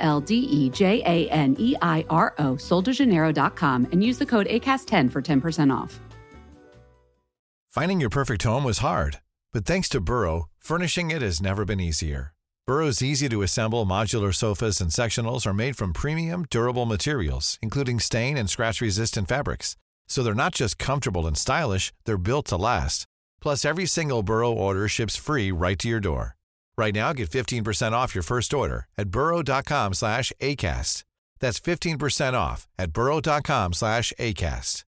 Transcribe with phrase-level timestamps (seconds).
[0.00, 4.46] L D E J A N E I R O, soldejaneiro.com, and use the code
[4.48, 6.00] ACAST10 for 10% off.
[7.70, 9.20] Finding your perfect home was hard,
[9.52, 12.32] but thanks to Burrow, furnishing it has never been easier.
[12.66, 17.98] Burrow's easy to assemble modular sofas and sectionals are made from premium, durable materials, including
[17.98, 19.76] stain and scratch resistant fabrics.
[20.06, 23.06] So they're not just comfortable and stylish, they're built to last.
[23.40, 26.36] Plus, every single Burrow order ships free right to your door.
[26.80, 31.04] Right now, get 15% off your first order at burrow.com slash ACAST.
[31.38, 34.84] That's 15% off at burrow.com slash ACAST.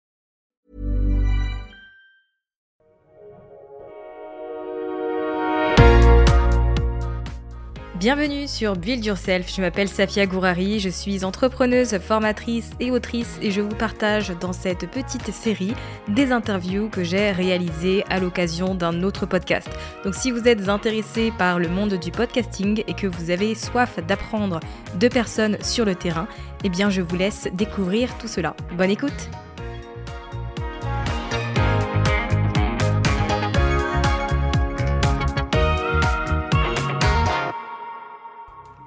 [8.03, 13.49] Bienvenue sur Build Yourself, je m'appelle Safia Gourari, je suis entrepreneuse, formatrice et autrice et
[13.49, 15.73] je vous partage dans cette petite série
[16.09, 19.69] des interviews que j'ai réalisées à l'occasion d'un autre podcast.
[20.03, 23.97] Donc si vous êtes intéressé par le monde du podcasting et que vous avez soif
[24.05, 24.59] d'apprendre
[24.99, 26.27] de personnes sur le terrain,
[26.65, 28.53] eh bien je vous laisse découvrir tout cela.
[28.77, 29.29] Bonne écoute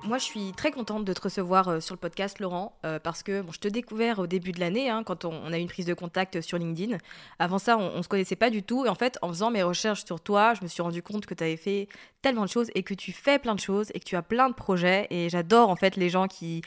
[0.06, 3.24] Moi, je suis très contente de te recevoir euh, sur le podcast, Laurent, euh, parce
[3.24, 5.86] que je te découvert au début de l'année, hein, quand on, a eu une prise
[5.86, 6.96] de contact sur LinkedIn.
[7.40, 8.86] Avant ça, on, ne se connaissait pas du tout.
[8.86, 11.34] Et en fait, en faisant mes recherches sur toi, je me suis rendu compte que
[11.34, 11.88] tu avais fait
[12.22, 14.48] tellement de choses et que tu fais plein de choses et que tu as plein
[14.48, 15.08] de projets.
[15.10, 16.62] Et j'adore en fait les gens qui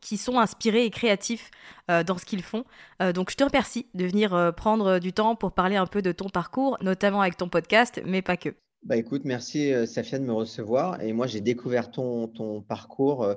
[0.00, 1.50] qui sont inspirés et créatifs
[1.90, 2.64] euh, dans ce qu'ils font.
[3.14, 6.30] donc je te remercie de venir prendre du temps pour parler un peu de ton
[6.30, 8.54] parcours, notamment avec ton podcast, mais pas que.
[8.84, 11.00] Bah écoute, merci euh, Safia de me recevoir.
[11.00, 13.34] Et moi, j'ai découvert ton, ton parcours euh,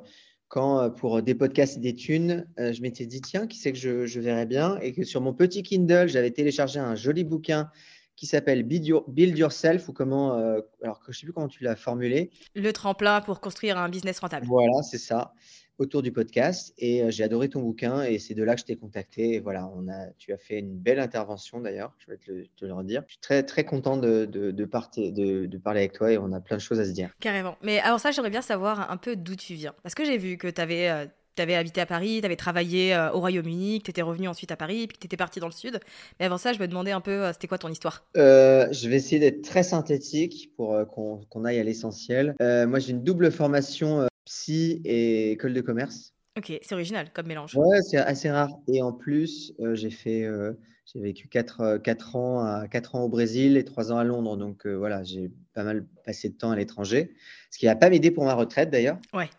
[0.48, 3.78] quand, euh, pour des podcasts et des thunes, je m'étais dit, tiens, qui c'est que
[3.78, 4.80] je, je verrais bien?
[4.80, 7.70] Et que sur mon petit Kindle, j'avais téléchargé un joli bouquin
[8.16, 10.34] qui s'appelle Build, Yourself ou comment,
[10.82, 12.32] alors que je ne sais plus comment tu l'as formulé.
[12.56, 14.46] Le tremplin pour construire un business rentable.
[14.46, 15.34] Voilà, c'est ça
[15.78, 18.66] autour du podcast et euh, j'ai adoré ton bouquin et c'est de là que je
[18.66, 19.34] t'ai contacté.
[19.34, 22.46] Et voilà, on a, tu as fait une belle intervention d'ailleurs, je vais te le,
[22.56, 23.03] te le, redire.
[23.08, 26.40] Je suis très, très content de, de, de, de, parler avec toi et on a
[26.40, 27.09] plein de choses à se dire.
[27.19, 27.58] Carrément.
[27.62, 29.74] Mais avant ça, j'aimerais bien savoir un peu d'où tu viens.
[29.84, 30.90] Parce que j'ai vu que tu avais.
[30.90, 31.06] Euh,
[31.38, 34.56] avais habité à Paris, tu avais travaillé euh, au Royaume-Uni, tu étais revenu ensuite à
[34.56, 35.81] Paris, puis tu étais parti dans le sud.
[36.18, 38.06] Mais avant ça, je me demandais un peu, c'était quoi ton histoire?
[38.16, 42.35] Je vais essayer d'être très synthétique pour qu'on aille à l'essentiel.
[42.40, 46.16] moi, j'ai une double formation psy et école de commerce.
[46.38, 47.56] Ok, c'est original comme mélange.
[47.56, 48.50] Ouais, c'est assez rare.
[48.68, 50.52] Et en plus, euh, j'ai fait, euh,
[50.86, 51.80] j'ai vécu 4, euh,
[52.13, 54.35] ans, à, 4 ans au Brésil et 3 ans à Londres.
[54.35, 57.14] Donc voilà, j'ai pas mal passé de temps à l'étranger.
[57.52, 59.00] Ce qui n'a pas m'aider pour ma retraite d'ailleurs.
[59.14, 59.30] Ouais.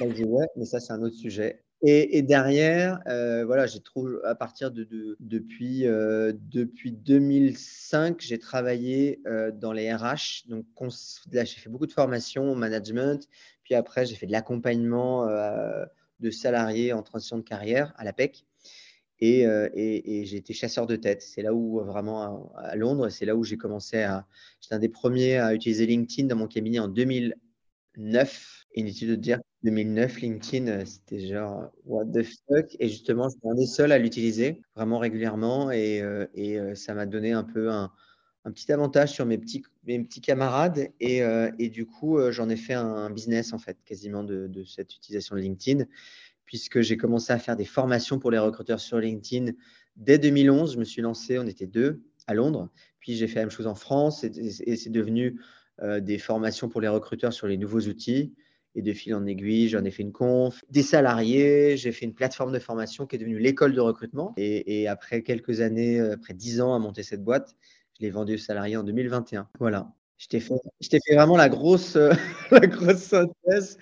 [0.00, 1.62] ouais, mais ça, c'est un autre sujet.
[1.82, 9.20] Et, derrière, voilà, j'ai trouvé à partir de, depuis, depuis 2005, j'ai travaillé
[9.52, 10.48] dans les RH.
[10.48, 10.64] Donc
[11.30, 13.28] là, j'ai fait beaucoup de formations au management.
[13.68, 15.84] Puis après, j'ai fait de l'accompagnement euh,
[16.20, 18.46] de salariés en transition de carrière à l'APEC.
[19.22, 21.20] Euh, et, j'ai été chasseur de tête.
[21.20, 24.26] C'est là où, vraiment, à, Londres, c'est là où j'ai commencé à.
[24.62, 28.64] J'étais un des premiers à utiliser LinkedIn dans mon cabinet en 2009.
[28.74, 32.74] Inutile de dire 2009, LinkedIn, euh, c'était genre what the fuck?
[32.80, 35.70] Et justement, j'étais un des seuls à l'utiliser vraiment régulièrement.
[35.70, 36.02] Et,
[36.32, 37.92] et ça m'a donné un peu un,
[38.44, 42.32] un petit avantage sur mes petits, mes petits camarades et, euh, et du coup, euh,
[42.32, 45.84] j'en ai fait un, business en fait, quasiment de, cette utilisation de LinkedIn,
[46.44, 49.52] puisque j'ai commencé à faire des formations pour les recruteurs sur LinkedIn
[49.96, 50.74] dès 2011.
[50.74, 53.66] Je me suis lancé, on était deux à Londres, puis j'ai fait la même chose
[53.66, 55.40] en France et, c'est devenu
[55.82, 58.34] euh, des formations pour les recruteurs sur les nouveaux outils.
[58.74, 62.14] Et de fil en aiguille, j'en ai fait une conf, des salariés, j'ai fait une
[62.14, 64.34] plateforme de formation qui est devenue l'école de recrutement.
[64.36, 67.56] Et après quelques années, après dix ans à monter cette boîte,
[67.98, 69.48] je l'ai vendu aux salariés en 2021.
[69.58, 69.92] Voilà.
[70.18, 70.54] Je t'ai fait,
[71.14, 71.96] vraiment la grosse,
[72.50, 73.78] la grosse synthèse.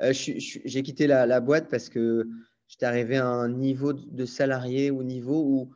[0.00, 2.26] Euh, j'ai quitté la, boîte parce que
[2.68, 5.70] j'étais arrivé à un niveau de salarié ou niveau où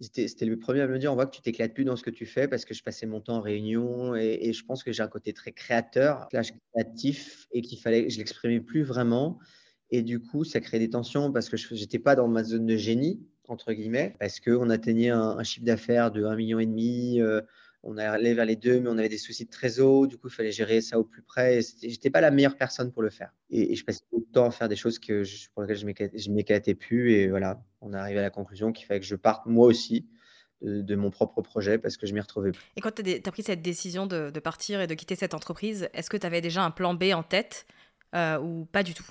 [0.00, 2.10] c'était le premier à me dire on voit que tu t'éclates plus dans ce que
[2.10, 5.02] tu fais parce que je passais mon temps en réunion et, je pense que j'ai
[5.02, 9.38] un côté très créateur, créatif et qu'il fallait je l'exprimais plus vraiment.
[9.90, 12.66] Et du coup, ça crée des tensions parce que je n'étais pas dans ma zone
[12.66, 13.20] de génie
[13.52, 17.40] entre guillemets, parce qu'on atteignait un, chiffre d'affaires de 1,5 million, euh,
[17.84, 20.06] on allait vers les deux, mais on avait des soucis de trésor.
[20.06, 21.60] Du coup, il fallait gérer ça au plus près.
[21.60, 23.32] Je n'étais pas la meilleure personne pour le faire.
[23.50, 25.00] Et, je passais beaucoup de temps à faire des choses
[25.52, 27.12] pour lesquelles je ne m'éclatais plus.
[27.12, 30.06] Et voilà, on est arrivé à la conclusion qu'il fallait que je parte moi aussi
[30.62, 32.62] de, mon propre projet parce que je m'y retrouvais plus.
[32.76, 36.08] Et quand tu as, pris cette décision de, partir et de quitter cette entreprise, est-ce
[36.08, 37.66] que tu avais déjà un plan B en tête
[38.14, 39.10] euh, ou pas du tout?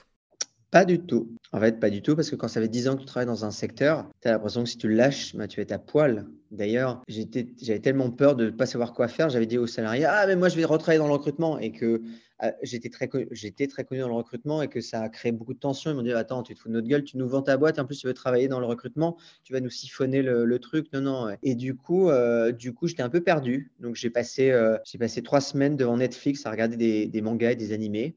[0.71, 1.35] Pas du tout.
[1.51, 3.27] En fait, pas du tout, parce que quand ça fait 10 ans que tu travailles
[3.27, 5.73] dans un secteur, tu as l'impression que si tu le lâches, bah, tu vas être
[5.73, 6.25] à poil.
[6.49, 10.25] D'ailleurs, j'avais tellement peur de ne pas savoir quoi faire, j'avais dit aux salariés Ah,
[10.27, 11.59] mais moi, je vais retravailler dans le recrutement.
[11.59, 12.01] Et que
[12.39, 15.91] ah, j'étais très, connu dans le recrutement et que ça a créé beaucoup de tensions.
[15.91, 17.77] Ils m'ont dit Attends, tu te fous de notre gueule, tu nous vends ta boîte,
[17.77, 20.87] en plus, tu veux travailler dans le recrutement, tu vas nous siphonner le, truc.
[20.93, 21.35] Non, non.
[21.43, 23.73] Et du coup, euh, du coup j'étais un peu perdu.
[23.79, 27.55] Donc, j'ai passé, euh, passé trois semaines devant Netflix à regarder des, des mangas et
[27.57, 28.15] des animés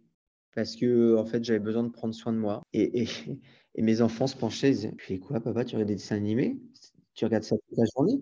[0.55, 2.63] parce que en fait, j'avais besoin de prendre soin de moi.
[2.73, 3.09] Et, et,
[3.77, 6.59] et mes enfants se penchaient, ils disaient quoi, papa Tu regardes des dessins animés?
[7.15, 8.21] Tu regardes ça toute la journée?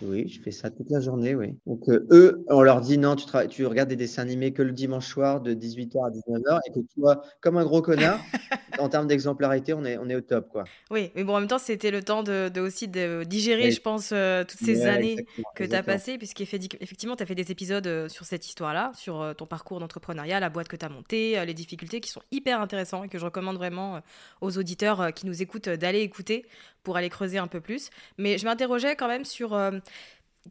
[0.00, 1.56] Oui, je fais ça toute la journée, oui.
[1.66, 4.72] Donc, euh, eux, on leur dit non, tu, tu regardes des dessins animés que le
[4.72, 8.18] dimanche soir de 18h à 19h et que toi, comme un gros connard,
[8.78, 10.64] en termes d'exemplarité, on est, on est au top, quoi.
[10.90, 14.10] Oui, mais bon, en même temps, c'était le temps de, aussi de digérer, je pense,
[14.12, 18.08] euh, toutes ces années que tu as passées, puisqu'effectivement, tu as fait des épisodes euh,
[18.08, 22.00] sur cette histoire-là, sur ton parcours d'entrepreneuriat, la boîte que tu as montée, les difficultés
[22.00, 24.00] qui sont hyper intéressants et que je recommande vraiment
[24.40, 26.46] aux auditeurs qui nous écoutent d'aller écouter
[26.82, 27.90] pour aller creuser un peu plus.
[28.18, 29.72] Mais je m'interrogeais quand même sur euh,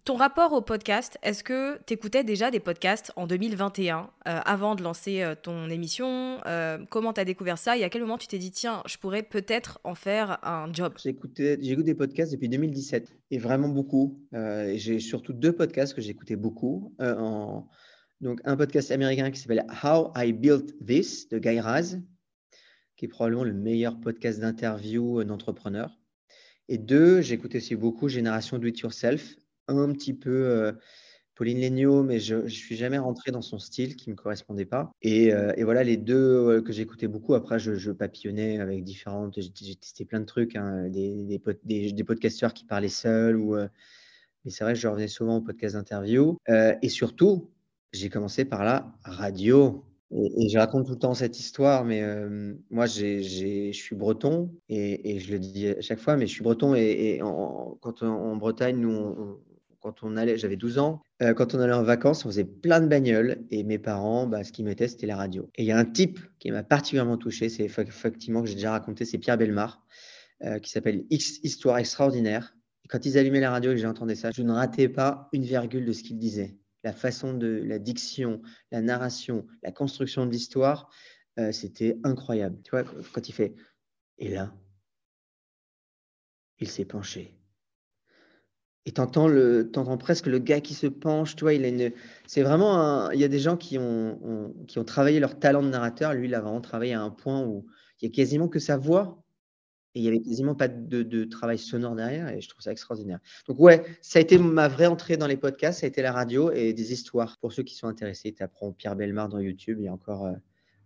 [0.06, 1.18] ton rapport au podcast.
[1.22, 5.70] Est-ce que tu écoutais déjà des podcasts en 2021 euh, avant de lancer euh, ton
[5.70, 6.40] émission
[6.90, 9.24] Comment tu as découvert ça et à quel moment tu t'es dit, tiens, je pourrais
[9.24, 10.94] peut-être en faire un job?
[11.04, 14.20] J'écoute des podcasts depuis 2017 et vraiment beaucoup.
[14.32, 16.96] j'ai surtout deux podcasts que j'écoutais beaucoup.
[18.22, 21.98] Donc, un podcast américain qui s'appelle How I Built This de Guy Raz,
[22.96, 26.01] qui est probablement le meilleur podcast d'interview d'entrepreneurs.
[26.72, 29.36] Et deux, j'écoute aussi beaucoup Génération Do It Yourself,
[29.68, 30.72] un petit peu euh,
[31.36, 34.64] Pauline Legnaud, mais je ne suis jamais rentré dans son style qui ne me correspondait
[34.64, 34.90] pas.
[35.02, 37.34] Et, euh, voilà les deux euh, que j'écoutais beaucoup.
[37.34, 39.38] Après, je, papillonnais avec différentes.
[39.38, 43.36] J'ai testé plein de trucs, hein, des, podcasteurs qui parlaient seuls.
[43.36, 43.58] Ou,
[44.46, 46.38] mais c'est vrai que je revenais souvent au podcast d'interview.
[46.48, 47.52] et surtout,
[47.92, 49.84] j'ai commencé par la radio.
[50.14, 52.04] Et, je raconte tout le temps cette histoire, mais
[52.70, 56.76] moi, je suis breton et, je le dis à chaque fois, mais je suis breton
[56.76, 57.20] et,
[57.82, 59.40] quand en Bretagne, nous,
[59.80, 61.02] quand on allait, j'avais 12 ans,
[61.36, 64.52] quand on allait en vacances, on faisait plein de bagnoles et mes parents, bah, ce
[64.52, 65.50] qu'ils mettaient, c'était la radio.
[65.56, 68.72] Et il y a un type qui m'a particulièrement touché, c'est effectivement que j'ai déjà
[68.72, 69.82] raconté, c'est Pierre Belmar,
[70.62, 72.56] qui s'appelle X Histoire extraordinaire.
[72.84, 75.30] Et quand ils allumaient la radio et que j'ai entendu ça, je ne ratais pas
[75.32, 78.42] une virgule de ce qu'il disait la façon de la diction,
[78.72, 80.90] la narration, la construction de l'histoire,
[81.40, 82.60] euh, c'était incroyable.
[82.64, 82.84] Tu vois,
[83.14, 83.56] quand il fait
[84.18, 84.54] Et là,
[86.60, 87.38] il s'est penché.
[88.86, 91.90] Et t'entends, le, entends presque le gars qui se penche, tu vois, il a
[92.26, 95.62] c'est vraiment un, il y a des gens qui ont, qui ont travaillé leur talent
[95.62, 96.14] de narrateur.
[96.14, 97.68] Lui, il a vraiment travaillé à un point où
[98.02, 99.21] il y a quasiment que sa voix
[99.94, 103.20] il n'y avait quasiment pas de, travail sonore derrière et je trouve ça extraordinaire.
[103.48, 106.12] Donc ouais, ça a été ma vraie entrée dans les podcasts, ça a été la
[106.12, 107.38] radio et des histoires.
[107.40, 110.26] Pour ceux qui sont intéressés, tu apprends Pierre Belmar dans YouTube, il y a encore
[110.26, 110.34] euh,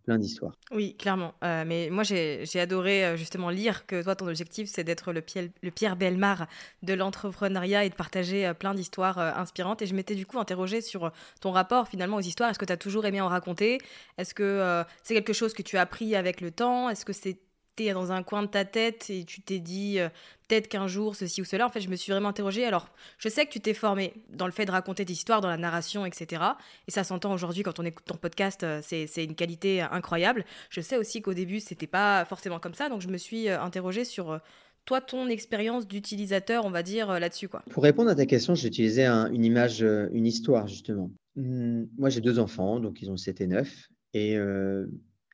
[0.03, 0.53] plein d'histoires.
[0.71, 1.33] Oui, clairement.
[1.43, 5.23] Euh, mais moi, j'ai adoré euh, justement lire que toi, ton objectif, c'est d'être le,
[5.61, 6.47] le, Pierre Belmar
[6.83, 9.81] de l'entrepreneuriat et de partager plein d'histoires inspirantes.
[9.81, 11.11] Et je m'étais du coup interrogée sur
[11.41, 12.49] ton rapport finalement aux histoires.
[12.49, 13.79] Est-ce que tu as toujours aimé en raconter?
[14.17, 16.89] Est-ce que c'est quelque chose que tu as appris avec le temps?
[16.89, 17.39] Est-ce que c'est
[17.83, 20.07] dans un coin de ta tête et tu t'es dit euh,
[20.47, 21.65] peut-être qu'un jour ceci ou cela.
[21.65, 22.65] En fait, je me suis vraiment interrogée.
[22.65, 25.49] Alors, je sais que tu t'es formé dans le fait de raconter des histoires, dans
[25.49, 26.41] la narration, etc.
[26.87, 30.45] Et ça s'entend aujourd'hui quand on écoute ton podcast, euh, c'est une qualité incroyable.
[30.69, 32.87] Je sais aussi qu'au début, c'était pas forcément comme ça.
[32.89, 34.39] Donc, je me suis euh, interrogée sur
[34.85, 37.49] toi, ton expérience d'utilisateur, on va dire, là-dessus.
[37.49, 37.63] quoi.
[37.71, 41.09] Pour répondre à ta question, j'ai utilisé une image, une histoire, justement.
[41.35, 43.89] Mmh, moi, j'ai deux enfants, donc ils ont 7 et 9.
[44.13, 44.37] Et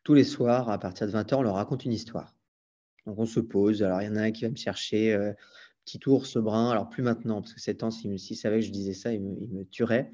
[0.03, 2.35] tous les soirs, à partir de 20h, on leur raconte une histoire.
[3.05, 3.83] Donc on se pose.
[3.83, 5.33] Alors il y en a un qui va me chercher euh,
[5.85, 6.69] petit ours brun.
[6.71, 9.63] Alors plus maintenant, parce que 7 ans, s'il savait que je disais ça, il me,
[9.65, 10.11] tuerait.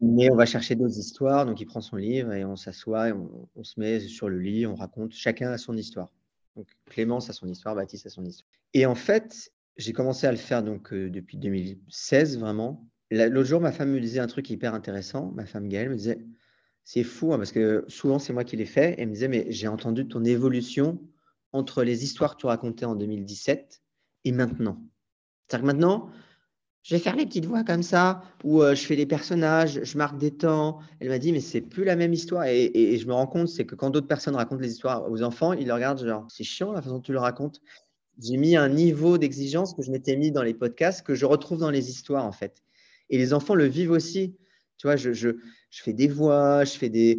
[0.00, 1.46] Mais on va chercher d'autres histoires.
[1.46, 4.66] Donc il prend son livre et on s'assoit, et on, se met sur le lit,
[4.66, 6.10] on raconte chacun à son histoire.
[6.54, 8.50] Donc Clémence a son histoire, Baptiste a son histoire.
[8.74, 12.86] Et en fait, j'ai commencé à le faire donc euh, depuis 2016 vraiment.
[13.10, 15.30] L'autre jour, ma femme me disait un truc hyper intéressant.
[15.32, 16.18] Ma femme Gaëlle me disait
[16.86, 18.92] c'est fou hein, parce que souvent c'est moi qui l'ai fait.
[18.92, 21.00] Et elle me disait, mais j'ai entendu ton évolution
[21.52, 23.82] entre les histoires que tu racontais en 2017
[24.24, 24.80] et maintenant.
[25.46, 26.10] C'est-à-dire que maintenant,
[26.84, 29.98] je vais faire les petites voix comme ça, où euh, je fais les personnages, je
[29.98, 30.78] marque des temps.
[31.00, 32.44] Elle m'a dit, mais c'est plus la même histoire.
[32.44, 35.54] Et, je me rends compte, c'est que quand d'autres personnes racontent les histoires aux enfants,
[35.54, 37.60] ils le regardent genre, c'est chiant la façon dont tu le racontes.
[38.20, 41.58] J'ai mis un niveau d'exigence que je m'étais mis dans les podcasts, que je retrouve
[41.58, 42.62] dans les histoires en fait.
[43.10, 44.36] Et les enfants le vivent aussi.
[44.78, 45.30] Tu vois, je, je,
[45.70, 47.18] je fais des voix, je fais des.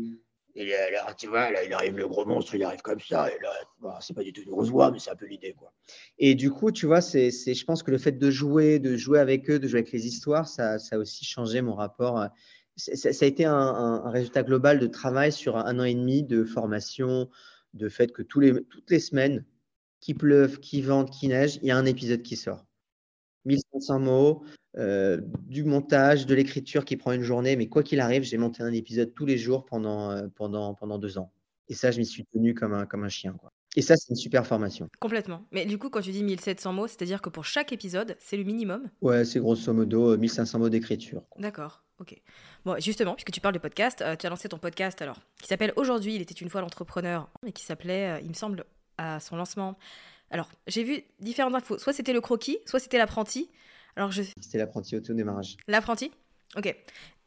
[0.56, 3.30] Et là, tu vois, là, il arrive le gros monstre, il arrive comme ça.
[3.30, 5.72] Et là, c'est pas du tout une grosse voix, mais c'est un peu l'idée, quoi.
[6.18, 9.20] Et du coup, tu vois, c'est, je pense que le fait de jouer, de jouer
[9.20, 12.26] avec eux, de jouer avec les histoires, ça, ça a aussi changé mon rapport.
[12.76, 16.24] Ça, ça a été un, un, résultat global de travail sur un an et demi
[16.24, 17.30] de formation,
[17.74, 19.46] de fait que tous les, toutes les semaines,
[20.00, 22.67] qu'il pleuve, qu'il vente, qu'il neige, il y a un épisode qui sort.
[23.48, 24.44] 1500 mots,
[24.78, 28.62] euh, du montage, de l'écriture qui prend une journée, mais quoi qu'il arrive, j'ai monté
[28.62, 31.32] un épisode tous les jours pendant, euh, pendant, pendant deux ans.
[31.70, 33.34] Et ça, je m'y suis tenu comme un, comme un chien.
[33.34, 33.52] Quoi.
[33.76, 34.90] Et ça, c'est une super formation.
[35.00, 35.46] Complètement.
[35.52, 38.44] Mais du coup, quand tu dis 1700 mots, c'est-à-dire que pour chaque épisode, c'est le
[38.44, 38.90] minimum?
[39.02, 41.24] Ouais, c'est grosso modo 1500 mots d'écriture.
[41.40, 41.84] D'accord.
[42.00, 42.16] Ok.
[42.64, 45.48] Bon, justement, puisque tu parles de podcast, euh, tu as lancé ton podcast alors, qui
[45.48, 48.66] s'appelle Aujourd'hui, il était une fois l'entrepreneur, et qui s'appelait, il me semble,
[48.98, 49.78] à son lancement.
[50.32, 51.78] Alors, j'ai vu différentes infos.
[51.78, 53.50] Soit c'était le croquis, soit c'était l'apprenti.
[53.96, 54.24] Alors, je...
[54.40, 55.58] C'était l'apprenti au tout démarrage.
[55.68, 56.12] L'apprenti?
[56.56, 56.76] Ok.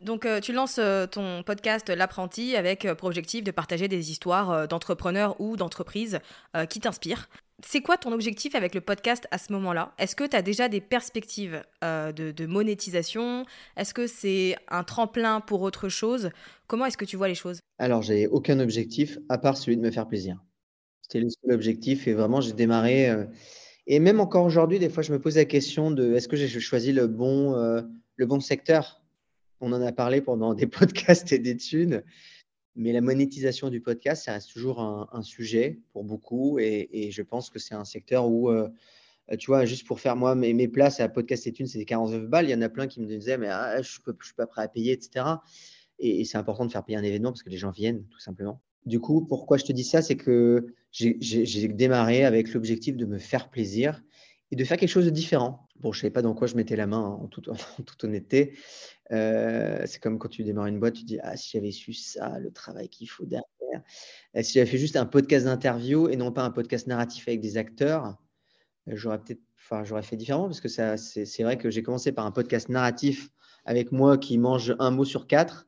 [0.00, 4.11] Donc, euh, tu lances euh, ton podcast L'apprenti avec euh, pour objectif de partager des
[4.11, 6.21] histoires d'entrepreneurs ou d'entreprises
[6.69, 7.28] qui t'inspirent.
[7.62, 9.92] C'est quoi ton objectif avec le podcast à ce moment-là?
[9.99, 13.45] Est-ce que tu as déjà des perspectives de, de, monétisation?
[13.76, 16.30] Est-ce que c'est un tremplin pour autre chose?
[16.66, 17.61] Comment est-ce que tu vois les choses?
[17.78, 20.38] Alors, j'ai aucun objectif à part celui de me faire plaisir.
[21.11, 23.11] C'était le seul objectif et vraiment, j'ai démarré.
[23.88, 26.49] Et même encore aujourd'hui, des fois, je me pose la question de est-ce que j'ai
[26.61, 27.83] choisi le bon, euh,
[28.14, 29.02] le bon secteur?
[29.61, 32.05] On en a parlé pendant des podcasts et des thunes,
[32.76, 36.61] mais la monétisation du podcast, ça reste toujours un, sujet pour beaucoup.
[36.61, 38.69] Et, je pense que c'est un secteur où, euh,
[39.37, 42.47] tu vois, juste pour faire moi mes, places à podcast et thunes, c'est 49 balles.
[42.47, 44.62] Il y en a plein qui me disaient, mais ah, je ne suis pas prêt
[44.62, 45.26] à payer, etc.
[45.99, 48.21] Et, et c'est important de faire payer un événement parce que les gens viennent, tout
[48.21, 48.62] simplement.
[48.87, 53.18] Du coup, pourquoi je te dis ça, c'est que j'ai démarré avec l'objectif de me
[53.18, 54.02] faire plaisir
[54.50, 55.68] et de faire quelque chose de différent.
[55.76, 57.49] Bon, je ne savais pas dans quoi je mettais la main, en, toute,
[58.04, 58.56] honnêteté.
[59.12, 62.38] Euh, c'est comme quand tu démarres une boîte, tu dis Ah, si j'avais su ça,
[62.38, 63.44] le travail qu'il faut derrière.
[64.37, 67.40] Euh, si j'avais fait juste un podcast d'interview et non pas un podcast narratif avec
[67.40, 68.16] des acteurs,
[68.88, 72.26] euh, j'aurais peut-être, enfin, j'aurais fait différemment parce que c'est vrai que j'ai commencé par
[72.26, 73.30] un podcast narratif
[73.64, 75.66] avec moi qui mange un mot sur quatre.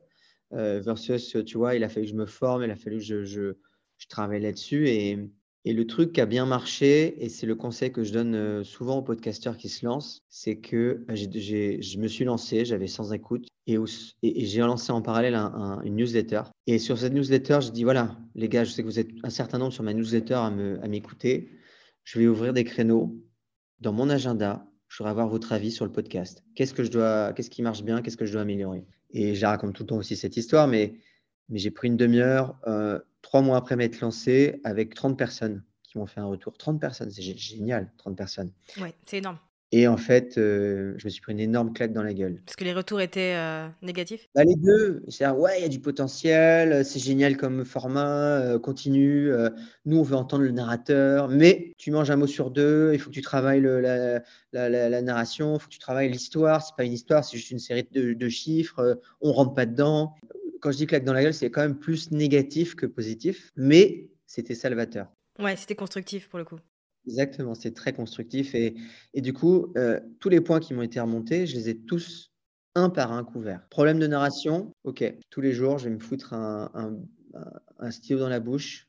[0.53, 3.03] Euh, versus, tu vois, il a fallu que je me forme, il a fallu que
[3.03, 3.53] je, je,
[3.97, 4.87] je travaille là-dessus.
[4.87, 5.17] Et,
[5.65, 8.63] et, le truc qui a bien marché, et c'est le conseil que je donne euh,
[8.63, 13.13] souvent aux podcasteurs qui se lancent, c'est que bah, je me suis lancé, j'avais 100
[13.13, 13.77] écoutes, et,
[14.21, 15.35] et, j'ai lancé en parallèle
[15.83, 16.43] une newsletter.
[16.67, 19.29] Et sur cette newsletter, je dis, voilà, les gars, je sais que vous êtes un
[19.29, 21.49] certain nombre sur ma newsletter à m'écouter.
[22.03, 23.17] Je vais ouvrir des créneaux
[23.79, 24.67] dans mon agenda.
[24.89, 26.43] Je voudrais avoir votre avis sur le podcast.
[26.55, 28.85] Qu'est-ce que je dois, qu'est-ce qui marche bien, qu'est-ce que je dois améliorer?
[29.13, 30.95] Et je raconte tout le temps aussi cette histoire, mais,
[31.51, 36.07] j'ai pris une demi-heure, euh, trois mois après m'être lancé, avec 30 personnes qui m'ont
[36.07, 36.57] fait un retour.
[36.57, 38.51] 30 personnes, c'est génial, 30 personnes.
[38.81, 39.37] Oui, c'est énorme.
[39.75, 42.43] Et en fait, euh, je me suis pris une énorme claque dans la gueule.
[42.45, 44.29] Parce que les retours étaient euh, négatifs?
[44.35, 45.03] Bah, Les deux.
[45.07, 49.31] C'est ouais, il y a du potentiel, c'est génial comme format, euh, continue.
[49.85, 53.09] nous, on veut entendre le narrateur, mais tu manges un mot sur deux, il faut
[53.09, 56.61] que tu travailles le, la, la, la, narration, il faut que tu travailles l'histoire.
[56.61, 60.13] C'est pas une histoire, c'est juste une série de, de chiffres, on rentre pas dedans.
[60.61, 64.11] Quand je dis claque dans la gueule, c'est quand même plus négatif que positif, mais
[64.27, 65.07] c'était salvateur.
[65.39, 66.59] Ouais, c'était constructif pour le coup.
[67.05, 68.55] Exactement, c'est très constructif.
[68.55, 68.75] Et,
[69.15, 72.31] du coup, euh, tous les points qui m'ont été remontés, je les ai tous
[72.75, 73.67] un par un couverts.
[73.69, 75.03] Problème de narration, ok.
[75.29, 76.97] Tous les jours, je vais me foutre un,
[77.91, 78.87] stylo dans la bouche.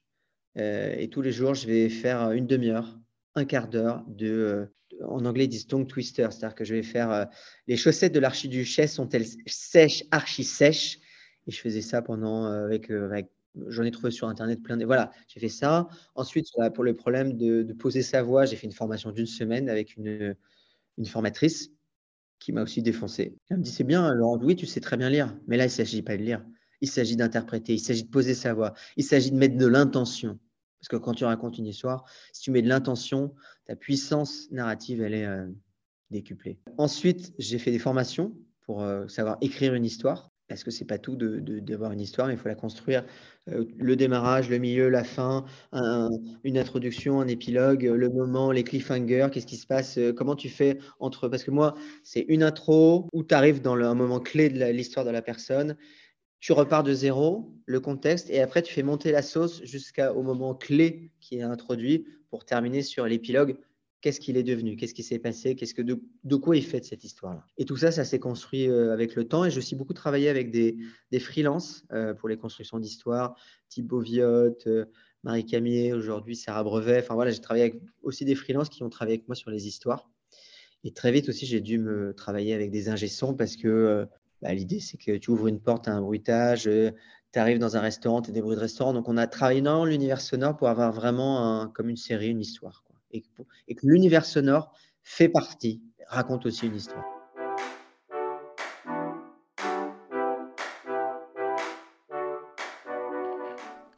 [0.56, 2.98] Euh, et tous les jours, je vais faire une demi-heure,
[3.34, 4.66] un quart d'heure de, euh,
[5.04, 6.28] en anglais, ils disent tongue twister.
[6.30, 7.28] C'est-à-dire que je vais faire
[7.66, 11.00] les chaussettes de l'archiduchesse sont-elles sèches, archi sèches?
[11.46, 13.26] Et je faisais ça pendant, avec, avec
[13.68, 14.84] J'en ai trouvé sur Internet plein de.
[14.84, 15.88] Voilà, j'ai fait ça.
[16.14, 19.96] Ensuite, pour le problème de, poser sa voix, j'ai fait une formation d'une semaine avec
[19.96, 20.36] une,
[20.98, 21.70] une formatrice
[22.40, 23.36] qui m'a aussi défoncé.
[23.48, 25.36] Elle me dit C'est bien, Laurent, oui, tu sais très bien lire.
[25.46, 26.44] Mais là, il ne s'agit pas de lire.
[26.80, 30.38] Il s'agit d'interpréter, il s'agit de poser sa voix, il s'agit de mettre de l'intention.
[30.80, 33.34] Parce que quand tu racontes une histoire, si tu mets de l'intention,
[33.64, 35.46] ta puissance narrative, elle est euh,
[36.10, 36.58] décuplée.
[36.76, 40.98] Ensuite, j'ai fait des formations pour euh, savoir écrire une histoire parce que c'est pas
[40.98, 43.04] tout d'avoir de, une histoire, mais il faut la construire.
[43.48, 45.44] Euh, le démarrage, le milieu, la fin,
[46.44, 50.48] une introduction, un épilogue, le moment, les cliffhangers, qu'est-ce qui se passe, euh, comment tu
[50.48, 51.28] fais entre.
[51.28, 55.04] Parce que moi, c'est une intro où tu arrives dans un moment clé de l'histoire
[55.04, 55.76] de la personne,
[56.40, 60.54] tu repars de zéro, le contexte, et après tu fais monter la sauce jusqu'au moment
[60.54, 63.56] clé qui est introduit pour terminer sur l'épilogue
[64.04, 67.04] qu'est-ce qu'il est devenu, qu'est-ce qui s'est passé, qu'est-ce que de, quoi il fait cette
[67.04, 67.42] histoire-là.
[67.56, 69.46] Et tout ça, ça s'est construit euh, avec le temps.
[69.46, 70.76] Et j'ai aussi beaucoup travaillé avec des,
[71.20, 73.34] freelances euh, pour les constructions d'histoires,
[73.70, 74.84] type Boviotte, euh,
[75.22, 76.98] Marie Camier, aujourd'hui Sarah Brevet.
[76.98, 79.66] Enfin voilà, j'ai travaillé avec aussi des freelances qui ont travaillé avec moi sur les
[79.66, 80.10] histoires.
[80.82, 83.08] Et très vite aussi, j'ai dû me travailler avec des ingé
[83.38, 84.06] parce que
[84.42, 87.80] bah, l'idée, c'est que tu ouvres une porte à un bruitage, tu arrives dans un
[87.80, 88.92] restaurant, tu as des bruits de restaurant.
[88.92, 92.83] Donc, on a travaillé dans l'univers sonore pour avoir vraiment comme une série, une histoire.
[93.14, 93.24] Et,
[93.68, 97.04] et que l'univers sonore fait partie, raconte aussi une histoire.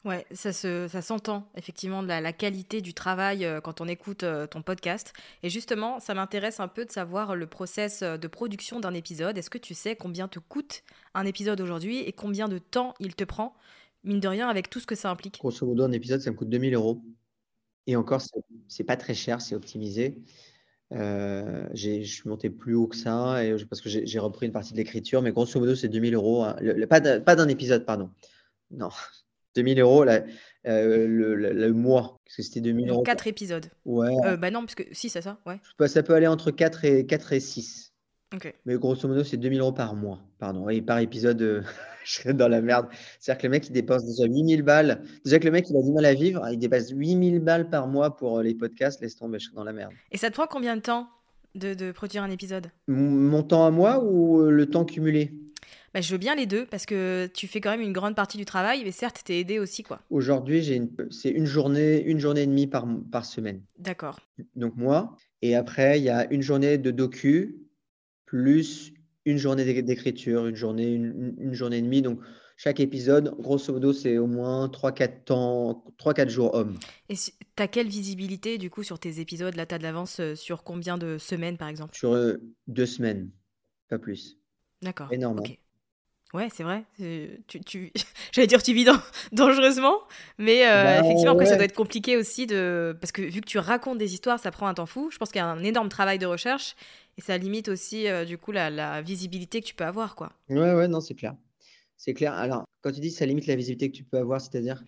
[0.06, 4.22] Ouais, ça se, ça s'entend effectivement de la, qualité du travail euh, quand on écoute
[4.22, 5.12] euh, ton podcast.
[5.42, 9.36] Et justement, ça m'intéresse un peu de savoir le process euh, de production d'un épisode.
[9.36, 13.16] Est-ce que tu sais combien te coûte un épisode aujourd'hui et combien de temps il
[13.16, 13.56] te prend,
[14.04, 16.36] mine de rien, avec tout ce que ça implique Grosso modo, un épisode, ça me
[16.36, 17.02] coûte 2000 euros.
[17.86, 18.22] Et encore,
[18.68, 20.22] c'est pas très cher, c'est optimisé.
[20.90, 24.78] je suis monté plus haut que ça et, parce que j'ai repris une partie de
[24.78, 26.44] l'écriture, mais grosso modo, c'est 2000 euros.
[26.44, 26.56] Hein.
[26.88, 28.10] pas d'un épisode, pardon.
[28.70, 28.90] Non,
[29.56, 32.20] 2000 euros euh, le, le, mois.
[32.24, 33.02] Parce que c'était 2000 euros.
[33.02, 33.66] 4 épisodes.
[33.84, 34.14] Ouais.
[34.24, 35.60] Euh, bah non, parce que 6, c'est ça ouais.
[35.88, 37.85] Ça peut aller entre 4 et, 4 et 6.
[38.64, 40.20] Mais grosso modo, c'est 2000 euros par mois.
[40.38, 40.68] Pardon.
[40.68, 41.62] Et par épisode, euh,
[42.04, 42.88] je serais dans la merde.
[43.20, 45.02] C'est-à-dire que le mec, il dépense déjà 8000 balles.
[45.24, 46.46] Déjà que le mec, il a du mal à vivre.
[46.50, 49.00] Il dépasse 8000 balles par mois pour les podcasts.
[49.00, 49.92] Laisse tomber, je serais dans la merde.
[50.10, 51.08] Et ça te prend combien de temps
[51.54, 52.66] de, de produire un épisode?
[52.88, 55.32] Mon temps à moi ou le temps cumulé?
[55.94, 58.36] Bah, je veux bien les deux parce que tu fais quand même une grande partie
[58.36, 59.82] du travail, mais certes, tu es aidé aussi.
[59.82, 60.00] quoi.
[60.10, 60.90] Aujourd'hui, j'ai une...
[61.10, 63.62] c'est une journée, une journée et demie par, par semaine.
[63.78, 64.20] D'accord.
[64.56, 67.56] Donc moi, et après, il y a une journée de docu
[68.26, 68.92] plus
[69.24, 72.02] une journée d'écriture, une journée, une, journée et demie.
[72.02, 72.20] Donc
[72.56, 76.78] chaque épisode, grosso modo, c'est au moins 3-4 temps, 3-4 jours hommes.
[77.08, 79.54] Et tu as quelle visibilité du coup sur tes épisodes?
[79.56, 81.96] Là, tu as de l'avance euh, sur combien de semaines par exemple?
[81.96, 83.30] Sur euh, deux semaines,
[83.88, 84.38] pas plus.
[84.82, 85.12] D'accord.
[85.12, 85.42] Énorme.
[86.36, 86.84] Ouais, c'est vrai.
[87.48, 87.92] Tu, tu...
[88.32, 88.84] J'allais dire tu vis
[89.32, 90.00] dangereusement,
[90.36, 92.94] mais euh, bah, effectivement, après, ça doit être compliqué aussi de.
[93.00, 95.08] Parce que vu que tu racontes des histoires, ça prend un temps fou.
[95.10, 96.76] Je pense qu'il y a un énorme travail de recherche
[97.16, 100.32] et ça limite aussi, euh, du coup, la, visibilité que tu peux avoir, quoi.
[100.50, 101.34] Ouais, ouais, non, c'est clair.
[101.96, 102.34] C'est clair.
[102.34, 104.84] Alors, quand tu dis ça limite la visibilité que tu peux avoir, c'est-à-dire?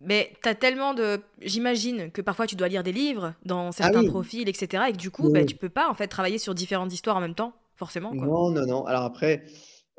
[0.00, 1.22] Mais tu as tellement de.
[1.40, 4.84] J'imagine que parfois tu dois lire des livres dans ah certains profils, etc.
[4.88, 7.22] Et que du coup, bah, tu peux pas en fait travailler sur différentes histoires en
[7.22, 8.10] même temps, forcément.
[8.10, 8.26] Quoi.
[8.26, 8.84] Non, non, non.
[8.84, 9.44] Alors après,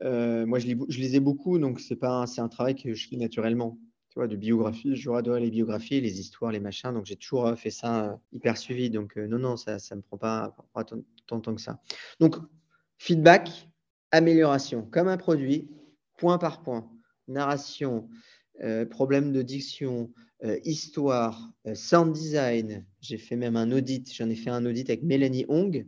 [0.04, 3.78] euh, moi, je, lisais beaucoup, donc c'est c'est un travail que je fais naturellement.
[4.10, 6.94] Tu vois, de biographie, je adore les biographies, les histoires, les machins.
[6.94, 8.90] Donc j'ai toujours euh, fait ça euh, hyper suivi.
[8.90, 11.82] Donc non, non, ça, ça me prend pas, tant, tant, temps que ça.
[12.20, 12.38] Donc
[12.98, 13.50] feedback,
[14.12, 15.70] amélioration, comme un produit,
[16.18, 16.90] point par point,
[17.28, 18.08] narration,
[18.90, 20.14] problème de diction,
[20.64, 22.86] histoire, sound design.
[23.02, 24.14] J'ai fait même un audit.
[24.14, 25.86] J'en ai fait un audit avec Mélanie Hong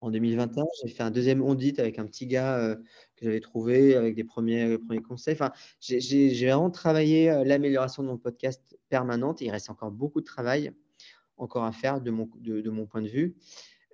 [0.00, 0.64] en 2021.
[0.82, 2.78] J'ai fait un deuxième audit avec un petit gars
[3.18, 5.34] que j'avais trouvé avec des premiers, premiers conseils.
[5.34, 9.40] Enfin, j'ai vraiment travaillé euh, l'amélioration de mon podcast permanente.
[9.40, 10.72] il reste encore beaucoup de travail
[11.38, 13.36] encore à faire de mon, de, mon point de vue.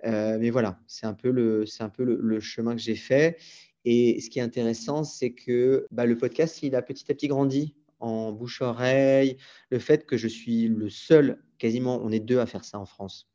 [0.05, 3.37] Euh, mais voilà, c'est un peu, le, un peu le, chemin que j'ai fait.
[3.85, 7.27] Et ce qui est intéressant, c'est que bah, le podcast, il a petit à petit
[7.27, 9.37] grandi en bouche-oreille.
[9.69, 12.85] Le fait que je suis le seul, quasiment, on est deux à faire ça en
[12.85, 13.29] France,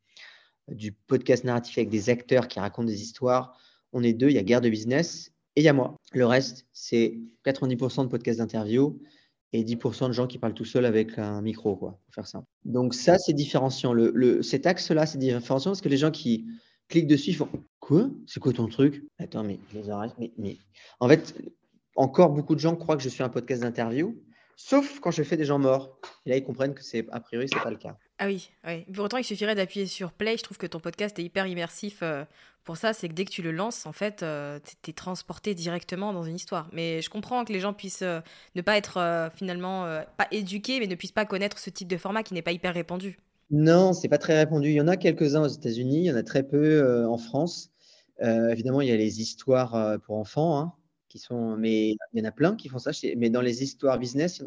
[0.67, 3.57] du podcast narratif avec des acteurs qui racontent des histoires.
[3.93, 5.97] On est deux, il y a Guerre de Business et il y a moi.
[6.13, 8.99] Le reste, c'est 90% de podcasts d'interview
[9.53, 12.43] et 10% de gens qui parlent tout seuls avec un micro, quoi, pour faire ça.
[12.63, 13.93] Donc ça, c'est différenciant.
[13.93, 16.45] Le, cet axe-là, c'est différenciant parce que les gens qui
[16.87, 18.09] cliquent dessus, font Quoi?
[18.27, 19.03] C'est quoi ton truc?
[19.17, 19.81] Attends, mais les
[20.19, 20.57] mais, mais...
[20.99, 21.35] En fait,
[21.95, 24.15] encore beaucoup de gens croient que je suis un podcast d'interview,
[24.55, 25.97] sauf quand je fais des gens morts.
[26.25, 27.97] Et là, ils comprennent que c'est a priori, c'est pas le cas.
[28.23, 28.85] Ah oui, oui.
[28.93, 30.37] Pour autant, il suffirait d'appuyer sur play.
[30.37, 32.23] Je trouve que ton podcast est hyper immersif euh,
[32.63, 32.93] pour ça.
[32.93, 36.21] C'est que dès que tu le lances, en fait, euh, tu es transporté directement dans
[36.21, 36.69] une histoire.
[36.71, 38.19] Mais je comprends que les gens puissent euh,
[38.53, 42.21] ne pas être finalement pas éduqués, mais ne puissent pas connaître ce type de format
[42.21, 43.17] qui n'est pas hyper répandu.
[43.49, 44.69] Non, c'est pas très répandu.
[44.69, 47.71] Il y en a quelques-uns aux États-Unis, il y en a très peu en France.
[48.19, 50.73] évidemment, il y a les histoires pour enfants, hein,
[51.11, 52.91] qui sont, mais il y en a plein qui font ça.
[53.17, 54.43] Mais dans les histoires business,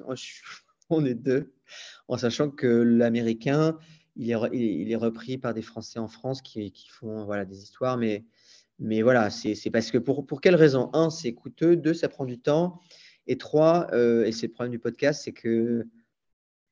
[0.90, 1.52] on est deux
[2.08, 3.78] en sachant que l'américain,
[4.16, 8.24] il est, repris par des Français en France qui, font voilà, des histoires, mais,
[8.78, 10.90] mais voilà, c'est parce que pour, pour quelle raison?
[10.92, 12.80] Un, c'est coûteux, deux, ça prend du temps,
[13.26, 15.86] et trois, euh, et c'est le problème du podcast, c'est que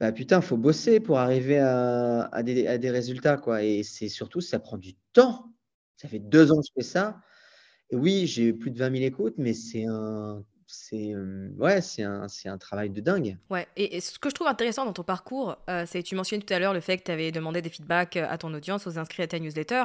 [0.00, 3.62] bah, putain, faut bosser pour arriver à, des, à des, résultats, quoi.
[3.62, 5.52] Et c'est surtout, ça prend du temps.
[5.96, 7.20] Ça fait deux ans que je fais ça.
[7.92, 10.42] Oui, j'ai plus de 20 000 écoutes, mais c'est un
[10.74, 11.14] c'est
[11.58, 13.36] ouais, c'est un, un, travail de dingue.
[13.50, 16.54] Ouais, et, ce que je trouve intéressant dans ton parcours, euh, c'est tu mentionnais tout
[16.54, 19.22] à l'heure le fait que tu avais demandé des feedbacks à ton audience, aux inscrits
[19.22, 19.84] à ta newsletter.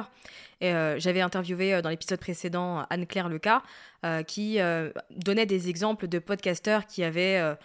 [0.62, 3.62] Et j'avais interviewé dans l'épisode précédent Anne-Claire Leca,
[4.26, 4.58] qui
[5.10, 7.56] donnait des exemples de podcasteurs qui avaient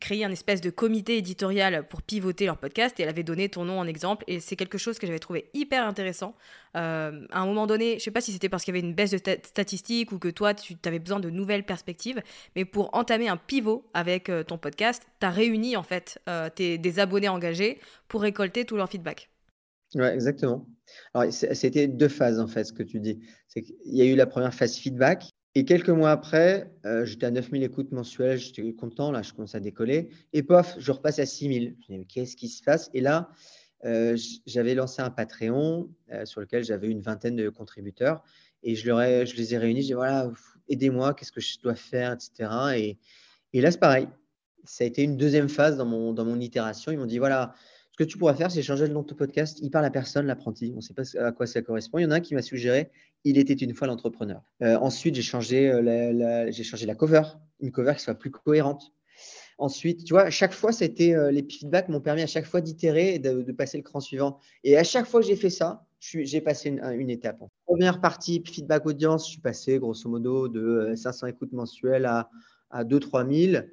[0.00, 3.64] créé un espèce de comité éditorial pour pivoter leur podcast et elle avait donné ton
[3.64, 4.24] nom en exemple.
[4.26, 6.34] Et c'est quelque chose que j'avais trouvé hyper intéressant.
[6.74, 9.10] à un moment donné, je sais pas si c'était parce qu'il y avait une baisse
[9.10, 12.22] de statistiques ou que toi, tu avais besoin de nouvelles perspectives,
[12.56, 16.20] mais pour entamer un pivot avec ton podcast, tu as réuni en fait
[16.56, 17.78] des abonnés engagés
[18.08, 19.30] pour récolter tout leur feedback.
[19.94, 20.66] Ouais, exactement.
[21.14, 23.20] Alors, c'était deux phases, en fait, ce que tu dis.
[23.48, 25.30] C'est qu'il y a eu la première phase feedback.
[25.56, 29.54] Et quelques mois après, euh, j'étais à 9000 écoutes mensuelles, j'étais content, là, je commence
[29.54, 30.08] à décoller.
[30.32, 31.76] Et pof, je repasse à 6000.
[31.86, 32.90] Je me dis, qu'est-ce qui se passe?
[32.92, 33.30] Et là,
[33.84, 38.24] euh, j'avais lancé un Patreon euh, sur lequel j'avais une vingtaine de contributeurs.
[38.64, 40.28] Et je, leur ai, les ai réunis, je dis, voilà,
[40.68, 42.50] aidez-moi, qu'est-ce que je dois faire, etc.
[42.76, 42.98] Et,
[43.52, 44.08] et là, c'est pareil.
[44.64, 46.90] Ça a été une deuxième phase dans mon, dans mon itération.
[46.90, 47.54] Ils m'ont dit, voilà,
[47.94, 49.60] ce que tu pourrais faire, c'est changer le nom de ton podcast.
[49.62, 50.72] Il parle à personne, l'apprenti.
[50.72, 51.98] On ne sait pas à quoi ça correspond.
[51.98, 52.90] Il y en a un qui m'a suggéré
[53.22, 54.42] Il était une fois l'entrepreneur.
[54.62, 55.80] Euh, ensuite, j'ai changé, euh,
[56.12, 57.22] la, j'ai changé la cover,
[57.60, 58.92] une cover qui soit plus cohérente.
[59.58, 63.18] Ensuite, tu vois, chaque fois, euh, les feedbacks m'ont permis à chaque fois d'itérer et
[63.20, 64.40] de, passer le cran suivant.
[64.64, 67.44] Et à chaque fois que j'ai fait ça, j'ai passé une, étape.
[67.64, 72.28] Première partie, feedback audience, je suis passé grosso modo de 500 écoutes mensuelles à,
[72.70, 73.64] à 2-3 000.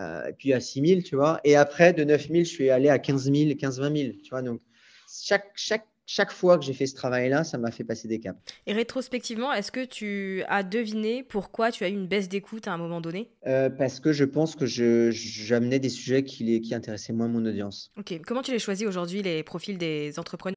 [0.00, 1.40] Euh, puis à 6 000, tu vois.
[1.44, 4.30] Et après, de 9 000, je suis allé à 15 000, 15 20 000, tu
[4.30, 4.42] vois.
[4.42, 4.60] Donc,
[5.08, 8.38] chaque, chaque, chaque fois que j'ai fait ce travail-là, ça m'a fait passer des caps.
[8.66, 12.72] Et rétrospectivement, est-ce que tu as deviné pourquoi tu as eu une baisse d'écoute à
[12.72, 13.30] un moment donné?
[13.46, 17.92] Euh, Parce que je pense que j'amenais des sujets qui, qui intéressaient moins mon audience.
[17.98, 18.20] Ok.
[18.26, 20.56] Comment tu les choisis aujourd'hui, les profils des entrepreneurs?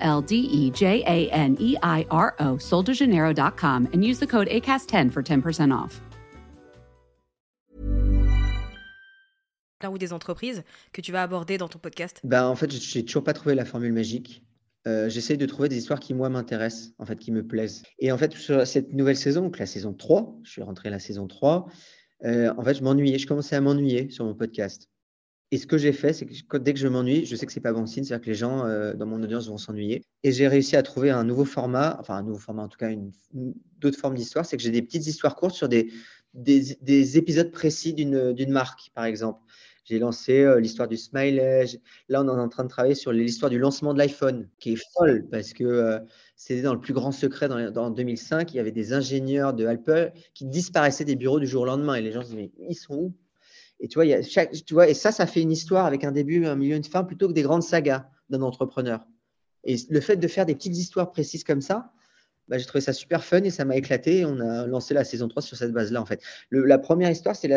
[0.00, 4.48] L D E J A N E I R O, soldejaneiro.com, and use the code
[4.48, 6.00] ACAST10 for 10% off.
[9.88, 12.20] ou des entreprises que tu vas aborder dans ton podcast?
[12.22, 14.42] Ben, En fait, je n'ai toujours pas trouvé la formule magique.
[14.86, 17.82] Euh, J'essaye de trouver des histoires qui, moi, m'intéressent, en fait, qui me plaisent.
[17.98, 20.92] Et en fait, sur cette nouvelle saison, donc la saison 3, je suis rentré à
[20.92, 21.66] la saison 3,
[22.24, 24.88] euh, en fait, je m'ennuyais, je commençais à m'ennuyer sur mon podcast.
[25.52, 27.60] Et ce que j'ai fait, c'est que dès que je m'ennuie, je sais que c'est
[27.60, 30.04] pas bon signe, c'est-à-dire que les gens euh, dans mon audience vont s'ennuyer.
[30.22, 32.90] Et j'ai réussi à trouver un nouveau format, enfin un nouveau format, en tout cas
[32.90, 33.10] une,
[33.78, 35.92] d'autres formes d'histoire, c'est que j'ai des petites histoires courtes sur des,
[36.34, 39.40] des, épisodes précis d'une marque, par exemple.
[39.84, 41.64] J'ai lancé euh, l'histoire du smiley.
[42.08, 44.82] Là, on est en train de travailler sur l'histoire du lancement de l'iPhone, qui est
[44.96, 45.98] folle parce que euh,
[46.36, 48.52] c'était dans le plus grand secret dans, 2005.
[48.52, 51.94] Il y avait des ingénieurs de Apple qui disparaissaient des bureaux du jour au lendemain.
[51.94, 53.14] Et les gens se disaient, mais ils sont où?
[53.80, 56.04] Et tu vois, y a chaque, tu vois, et ça, ça fait une histoire avec
[56.04, 59.06] un début, un milieu, une fin, plutôt que des grandes sagas d'un entrepreneur.
[59.64, 61.92] Et le fait de faire des petites histoires précises comme ça,
[62.48, 64.24] bah, j'ai trouvé ça super fun et ça m'a éclaté.
[64.24, 66.20] On a lancé la saison 3 sur cette base-là, en fait.
[66.50, 67.48] la première histoire, c'est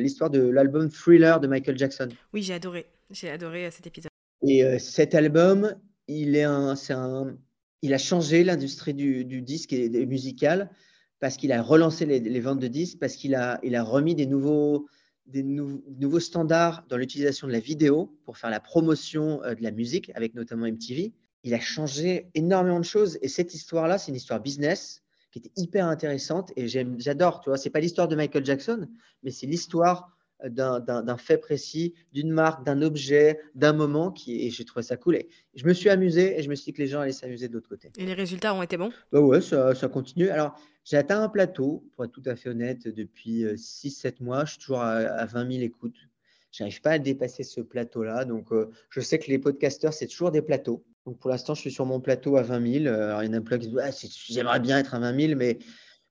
[0.00, 2.08] l'histoire de l'album Thriller de Michael Jackson.
[2.32, 2.86] Oui, j'ai adoré.
[3.10, 4.10] J'ai adoré euh, cet épisode.
[4.46, 5.74] Et euh, cet album,
[6.06, 7.36] il, est un, un,
[7.82, 10.70] il a changé l'industrie du, du, disque et, musical
[11.18, 14.14] parce qu'il a relancé les, les, ventes de disques, parce qu'il a, il a remis
[14.14, 14.86] des nouveaux
[15.26, 19.70] des nouveaux standards dans l'utilisation de la vidéo pour faire la promotion euh, de la
[19.70, 21.12] musique, avec notamment MTV.
[21.44, 23.18] Il a changé énormément de choses.
[23.22, 26.52] Et cette histoire-là, c'est une histoire business qui était hyper intéressante.
[26.56, 28.88] Et j'adore, tu vois, c'est pas l'histoire de Michael Jackson,
[29.22, 30.16] mais c'est l'histoire
[30.48, 35.16] d'un fait précis, d'une marque, d'un objet, d'un moment qui et j'ai trouvé ça cool.
[35.16, 37.48] Et je me suis amusé et je me suis dit que les gens allaient s'amuser
[37.48, 37.92] de l'autre côté.
[37.96, 38.92] Et les résultats ont été bons?
[39.12, 40.28] Bah ouais, ça, ça continue.
[40.30, 44.44] Alors, j'ai atteint un plateau, pour être tout à fait honnête, depuis 6-7 euh, mois.
[44.44, 45.96] Je suis toujours à, 20 000 écoutes.
[46.50, 48.24] Je n'arrive pas à dépasser ce plateau-là.
[48.24, 50.84] Donc, euh, je sais que les podcasteurs, c'est toujours des plateaux.
[51.06, 52.94] Donc, pour l'instant, je suis sur mon plateau à 20 000.
[52.94, 55.58] Alors, il y en a plein qui disent J'aimerais bien être à 20 000, mais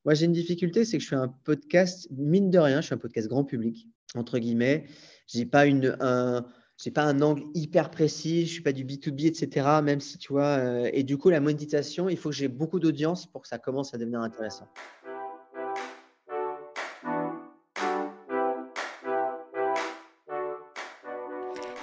[0.06, 2.96] moi, j'ai une difficulté, c'est que je suis un podcast, mine de rien, je suis
[2.96, 4.86] un podcast grand public entre guillemets.
[5.28, 6.46] Je n'ai pas, une, un,
[6.90, 9.82] pas un angle hyper précis, je ne suis pas du B2B, etc.
[9.84, 10.58] Même si tu vois.
[10.58, 13.60] Euh, et du coup, la monétisation, il faut que j'ai beaucoup d'audience pour que ça
[13.60, 14.68] commence à devenir intéressant.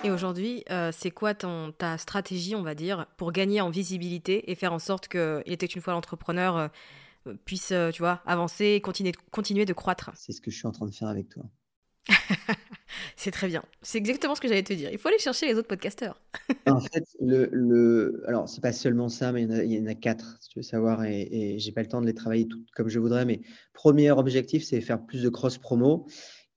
[0.02, 4.50] Et aujourd'hui, euh, c'est quoi ton, ta stratégie, on va dire, pour gagner en visibilité
[4.50, 8.80] et faire en sorte qu'il était une fois l'entrepreneur euh, puisse, tu vois, avancer et
[8.80, 10.10] continuer, continuer de croître?
[10.16, 11.44] C'est ce que je suis en train de faire avec toi.
[13.16, 13.62] c'est très bien.
[13.82, 14.90] C'est exactement ce que j'allais te dire.
[14.92, 16.20] Il faut aller chercher les autres podcasteurs.
[16.66, 18.22] en fait, le, le...
[18.26, 21.04] alors c'est pas seulement ça, mais il y en a, quatre, si tu veux savoir,
[21.04, 23.24] et, et j'ai pas le temps de les travailler toutes comme je voudrais.
[23.24, 23.40] Mais
[23.72, 26.06] premier objectif, c'est faire plus de cross promo.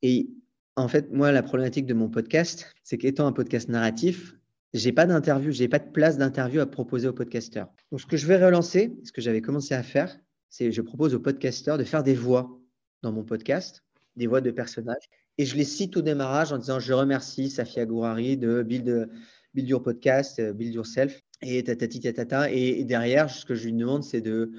[0.02, 0.30] Et
[0.76, 4.36] en fait, moi, la problématique de mon podcast, c'est qu'étant un podcast narratif,
[4.74, 7.68] j'ai pas d'interview, j'ai pas de place d'interview à proposer aux podcasteurs.
[7.92, 10.18] Donc, ce que je vais relancer, ce que j'avais commencé à faire,
[10.50, 12.60] c'est je propose aux podcasteurs de faire des voix
[13.02, 13.84] dans mon podcast,
[14.16, 17.86] des voix de personnages, et je les cite au démarrage en disant je remercie Safia
[17.86, 19.10] Gourari de Build,
[19.56, 22.52] Your Podcast, euh, Build Yourself, et tatati tatata.
[22.52, 24.52] Et, derrière, ce que je lui demande, c'est de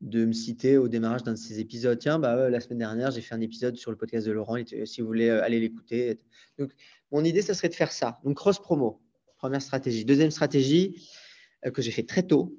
[0.00, 1.98] de me citer au démarrage d'un de ces épisodes.
[1.98, 5.00] Tiens, bah, la semaine dernière, j'ai fait un épisode sur le podcast de Laurent, si
[5.02, 6.18] vous voulez euh, aller l'écouter.
[6.58, 6.72] Donc,
[7.12, 8.18] mon idée, ça serait de faire ça.
[8.24, 9.02] Donc, cross-promo,
[9.36, 10.06] première stratégie.
[10.06, 11.06] Deuxième stratégie
[11.66, 12.58] euh, que j'ai fait très tôt,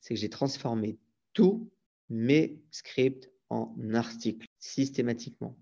[0.00, 0.98] c'est que j'ai transformé
[1.32, 1.68] tous
[2.10, 5.56] mes scripts en articles systématiquement.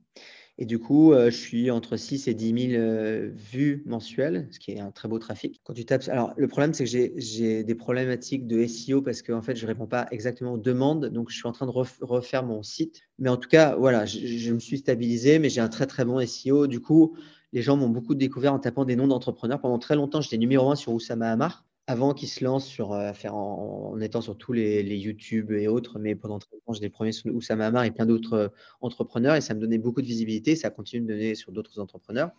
[0.58, 4.58] Et du coup, euh, je suis entre 6 et 10 000 euh, vues mensuelles, ce
[4.58, 5.60] qui est un très beau trafic.
[5.64, 9.42] Quand tu tapes, alors le problème, c'est que j'ai des problématiques de SEO parce qu'en
[9.42, 11.06] fait, je ne réponds pas exactement aux demandes.
[11.06, 13.02] Donc, je suis en train de refaire mon site.
[13.18, 16.06] Mais en tout cas, voilà, je, je me suis stabilisé, mais j'ai un très, très
[16.06, 16.66] bon SEO.
[16.66, 17.14] Du coup,
[17.52, 19.60] les gens m'ont beaucoup découvert en tapant des noms d'entrepreneurs.
[19.60, 23.12] Pendant très longtemps, j'étais numéro un sur Oussama Hamar avant qu'il se lance sur euh,
[23.12, 27.12] faire en, étant sur tous les, YouTube et autres, mais pendant très longtemps, j'étais premier
[27.12, 28.48] sur Oussama Hamar et plein d'autres euh,
[28.80, 30.56] entrepreneurs et ça me donnait beaucoup de visibilité.
[30.56, 32.30] Ça continue de donner sur d'autres entrepreneurs.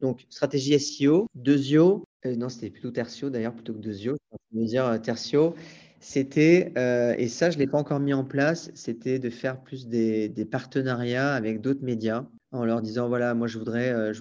[0.00, 4.16] Donc, stratégie SEO, Deuxio, euh, non, c'était plutôt Tertio d'ailleurs, plutôt que Deuxio,
[4.52, 5.54] je veux dire Tertio,
[6.00, 6.72] c'était,
[7.16, 10.28] et ça, je ne l'ai pas encore mis en place, c'était de faire plus des,
[10.50, 14.12] partenariats avec d'autres médias en leur disant voilà, moi je voudrais,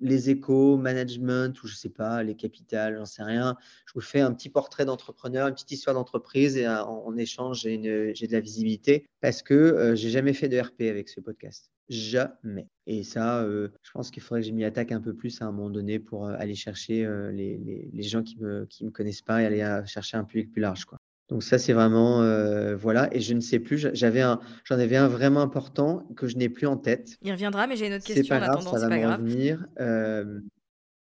[0.00, 3.56] les échos, management ou je sais pas, les capitales, j'en sais rien.
[3.86, 7.78] Je vous fais un petit portrait d'entrepreneur, une petite histoire d'entreprise et en, échange, j'ai
[7.78, 11.70] de la visibilité parce que euh, j'ai jamais fait de RP avec ce podcast.
[11.88, 12.66] Jamais.
[12.86, 15.46] Et ça, euh, je pense qu'il faudrait que je m'y attaque un peu plus à
[15.46, 18.90] un moment donné pour euh, aller chercher les, les, les, gens qui me, qui me
[18.90, 20.86] connaissent pas et aller chercher un public plus large.
[20.86, 20.98] Quoi.
[21.28, 23.14] Donc ça, c'est vraiment euh, voilà.
[23.14, 23.88] Et je ne sais plus.
[23.94, 27.16] J'avais un, j'en avais un vraiment important que je n'ai plus en tête.
[27.22, 28.22] Il reviendra, mais j'ai une autre question.
[28.22, 29.66] C'est pas grave, ça va me revenir.
[29.80, 30.40] Euh,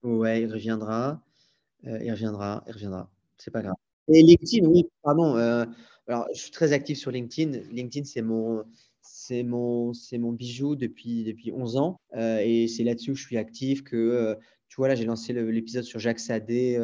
[0.03, 1.21] ouais, il reviendra.
[1.85, 2.63] Euh, il reviendra.
[2.67, 3.11] Il reviendra.
[3.37, 3.75] C'est pas grave.
[4.07, 5.35] Et LinkedIn, oui, pardon.
[5.35, 7.59] alors, je suis très actif sur LinkedIn.
[7.71, 8.63] LinkedIn, c'est mon,
[9.01, 11.99] c'est mon, c'est mon bijou depuis depuis 11 ans.
[12.15, 13.83] et c'est là-dessus que je suis actif.
[13.83, 14.35] Que
[14.67, 16.79] tu vois là, j'ai lancé l'épisode sur Jacques Sadé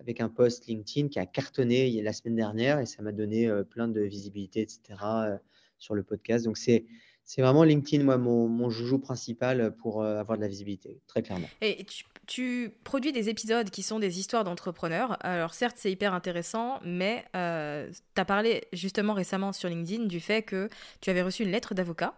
[0.00, 3.64] avec un post LinkedIn qui a cartonné la semaine dernière et ça m'a donné euh,
[3.64, 4.80] plein de visibilité, etc.
[5.02, 5.36] Euh,
[5.78, 6.44] sur le podcast.
[6.44, 6.84] Donc, c'est
[7.28, 11.20] c'est vraiment LinkedIn, moi, mon, mon, joujou principal pour euh, avoir de la visibilité, très
[11.20, 11.46] clairement.
[11.60, 11.84] Et
[12.26, 15.18] tu, produis des épisodes qui sont des histoires d'entrepreneurs.
[15.20, 20.20] Alors certes, c'est hyper intéressant, mais euh, tu as parlé justement récemment sur LinkedIn du
[20.20, 20.70] fait que
[21.02, 22.14] tu avais reçu une lettre d'avocat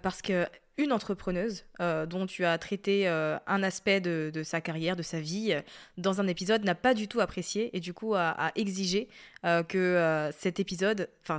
[0.00, 0.46] parce que
[0.78, 5.54] une entrepreneuse dont tu as traité un aspect de, sa carrière, de sa vie,
[5.98, 9.08] dans un épisode, n'a pas du tout apprécié et du coup a, exigé
[9.42, 11.38] que cet épisode, enfin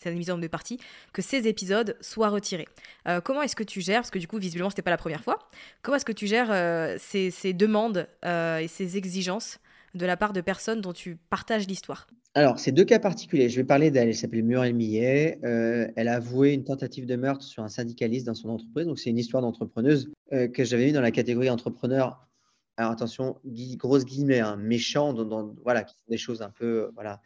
[0.00, 0.78] c'est un épisode de partie,
[1.12, 2.66] que ces épisodes soient retirés.
[3.06, 4.96] Euh, comment est-ce que tu gères, parce que du coup, visiblement, ce n'était pas la
[4.96, 5.38] première fois,
[5.82, 9.60] comment est-ce que tu gères euh, ces, demandes euh, et ces exigences
[9.94, 12.06] de la part de personnes dont tu partages l'histoire?
[12.34, 13.48] Alors, c'est deux cas particuliers.
[13.48, 14.08] Je vais parler d'elle.
[14.08, 15.38] Elle s'appelle Muriel Millet.
[15.42, 18.86] elle a avoué une tentative de meurtre sur un syndicaliste dans son entreprise.
[18.86, 22.26] Donc, c'est une histoire d'entrepreneuse que j'avais mis dans la catégorie entrepreneur.
[22.76, 23.36] Alors, attention,
[23.76, 25.12] grosse guillemets, hein, méchant,
[25.64, 27.20] voilà, qui sont des choses un peu, voilà,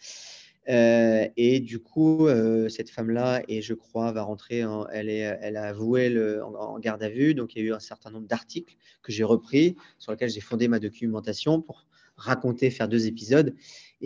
[0.69, 5.39] euh, et du coup, euh, cette femme-là, et je crois, va rentrer, en, elle, est,
[5.41, 7.35] elle a avoué en, garde à vue.
[7.35, 10.41] Donc, il y a eu un certain nombre d'articles que j'ai repris, sur lesquels j'ai
[10.41, 11.87] fondé ma documentation pour
[12.17, 13.55] raconter, faire deux épisodes.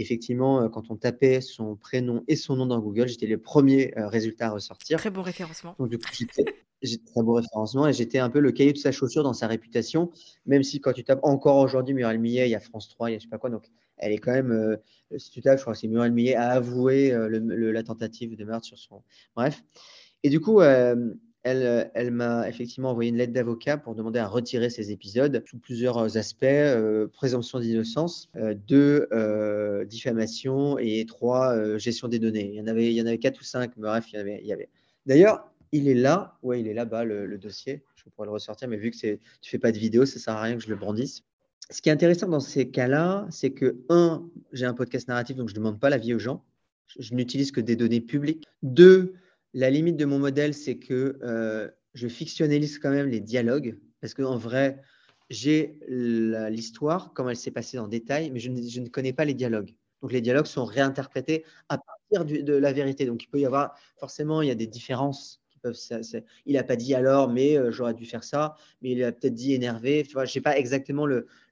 [0.01, 3.93] Effectivement, euh, quand on tapait son prénom et son nom dans Google, j'étais le premier
[3.97, 4.99] résultat à ressortir.
[4.99, 5.75] Très bon référencement.
[5.79, 6.09] Donc, du coup,
[6.83, 9.47] j'étais très beau référencement et j'étais un peu le cahier de sa chaussure dans sa
[9.47, 10.11] réputation,
[10.47, 13.13] même si quand tu tapes encore aujourd'hui Muriel Millet, il y a France 3, il
[13.15, 14.77] y a je sais pas quoi, donc elle est quand même, euh,
[15.19, 17.29] si tu tapes, je crois que c'est Muriel Millet, a avoué euh,
[17.73, 19.03] la tentative de meurtre sur son.
[19.35, 19.63] Bref.
[20.23, 21.15] Et du coup, euh,
[21.49, 25.59] elle, elle m'a effectivement envoyé une lettre d'avocat pour demander à retirer ces épisodes sous
[25.59, 26.47] plusieurs aspects
[27.13, 28.31] présomption d'innocence,
[28.67, 29.09] deux,
[29.87, 32.51] diffamation et trois, gestion des données.
[32.53, 34.53] Il y en avait, quatre ou cinq, mais bref, il y avait.
[34.53, 34.69] Avait.
[35.07, 37.83] D'ailleurs, il est là, ouais, il est là-bas le, dossier.
[37.97, 40.43] Je pourrais le ressortir, mais vu que tu fais pas de vidéo, ça sert à
[40.43, 41.25] rien que je le brandisse
[41.71, 45.49] ce qui est intéressant dans ces cas-là, c'est que, un, j'ai un podcast narratif, donc
[45.49, 46.45] je ne demande pas l'avis aux gens.
[46.99, 48.47] Je, n'utilise que des données publiques.
[48.63, 49.15] Deux,
[49.55, 54.15] la limite de mon modèle, c'est que euh, je fictionnalise quand même les dialogues, parce
[54.15, 54.81] qu'en vrai,
[55.31, 59.75] j'ai l'histoire, comment elle s'est passée en détail, mais je ne, connais pas les dialogues.
[60.01, 63.05] Donc les dialogues sont réinterprétés à partir de la vérité.
[63.05, 65.77] Donc il peut y avoir, forcément, il y a des différences qui peuvent.
[66.47, 69.55] il n'a pas dit alors, mais j'aurais dû faire ça, mais il a peut-être dit
[69.55, 70.07] énervé.
[70.09, 71.07] Je sais pas exactement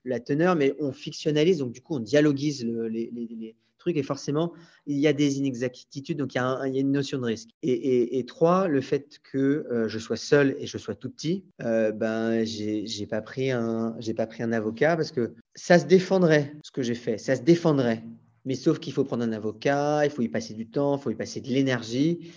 [0.05, 4.53] la teneur, mais on fictionnalise, donc du coup, on dialoguise les, les, trucs et forcément,
[4.85, 7.49] il y a des inexactitudes, donc il y a, une notion de risque.
[7.63, 13.07] Et, trois, le fait que je sois seul et je sois tout petit, ben, j'ai
[13.07, 16.81] pas pris un, j'ai pas pris un avocat parce que ça se défendrait ce que
[16.81, 18.03] j'ai fait, ça se défendrait.
[18.47, 21.11] Mais sauf qu'il faut prendre un avocat, il faut y passer du temps, il faut
[21.11, 22.31] y passer de l'énergie.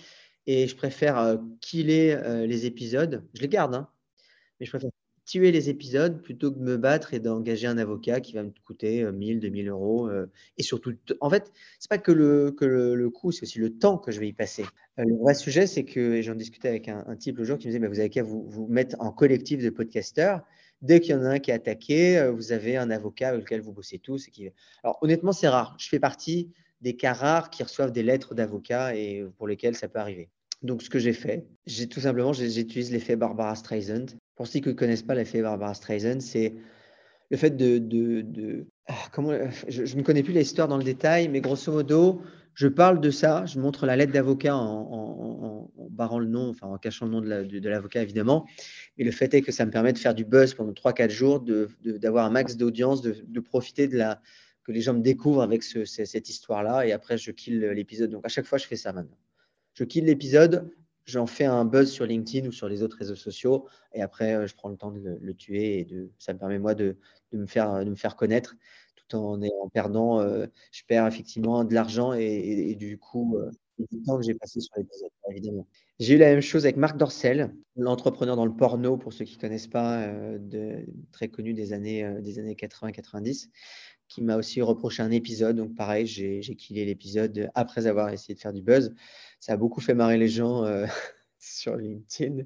[0.45, 3.23] Et je préfère euh, killer euh, les épisodes.
[3.33, 3.87] Je les garde, hein,
[4.59, 4.91] mais je préfère
[5.25, 8.51] tuer les épisodes plutôt que de me battre et d'engager un avocat qui va me
[8.65, 10.09] coûter 1000, euh, 2000 euros.
[10.57, 13.97] et surtout, en fait, c'est pas que le, que le, coût, c'est aussi le temps
[13.97, 14.65] que je vais y passer.
[14.97, 17.79] le vrai sujet, c'est que, j'en discutais avec un, type le jour qui me disait,
[17.79, 20.41] bah, vous avez qu'à vous, vous mettre en collectif de podcasteurs
[20.81, 23.41] Dès qu'il y en a un qui est attaqué, euh, vous avez un avocat avec
[23.41, 24.27] lequel vous bossez tous.
[24.27, 24.49] Et qui...
[24.83, 25.75] Alors honnêtement, c'est rare.
[25.79, 29.87] Je fais partie des cas rares qui reçoivent des lettres d'avocats et pour lesquels ça
[29.87, 30.29] peut arriver.
[30.61, 34.05] Donc ce que j'ai fait, j'ai tout simplement, j'utilise l'effet Barbara Streisand.
[34.35, 36.53] Pour ceux qui ne connaissent pas l'effet Barbara Streisand, c'est
[37.31, 37.77] le fait de...
[37.77, 39.31] de, ah, comment,
[39.67, 42.21] je, ne connais plus l'histoire dans le détail, mais grosso modo,
[42.53, 46.77] je parle de ça, je montre la lettre d'avocat en, barrant le nom, enfin en
[46.77, 48.45] cachant le nom de l'avocat évidemment.
[48.97, 51.43] Mais le fait est que ça me permet de faire du buzz pendant 3-4 jours,
[51.83, 54.21] d'avoir un max d'audience, de, profiter de la
[54.63, 56.85] que les gens me découvrent avec cette histoire-là.
[56.85, 58.11] Et après, je kill l'épisode.
[58.11, 59.17] Donc à chaque fois, je fais ça maintenant.
[59.73, 60.71] Je kill l'épisode,
[61.05, 63.67] j'en fais un buzz sur LinkedIn ou sur les autres réseaux sociaux.
[63.93, 65.79] Et après, je prends le temps de le, tuer.
[65.79, 66.97] Et de, ça me permet, moi, de,
[67.33, 68.55] me faire, connaître
[69.13, 73.51] en, en perdant, euh, je perds effectivement de l'argent et, du coup, euh,
[73.91, 75.67] du temps que j'ai passé sur l'épisode, évidemment.
[75.99, 79.35] J'ai eu la même chose avec Marc Dorcel, l'entrepreneur dans le porno, pour ceux qui
[79.35, 83.49] ne connaissent pas, euh, très connu des années, des années 80-90,
[84.11, 85.55] qui m'a aussi reproché un épisode.
[85.55, 88.93] Donc, pareil, j'ai killé l'épisode après avoir essayé de faire du buzz.
[89.39, 90.65] Ça a beaucoup fait marrer les gens
[91.39, 92.43] sur LinkedIn.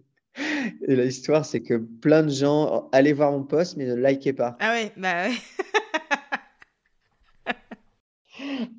[0.88, 4.58] Et l'histoire, c'est que plein de gens allaient voir mon post, mais ne likaient pas.
[4.60, 5.34] Ah ouais, bah ouais.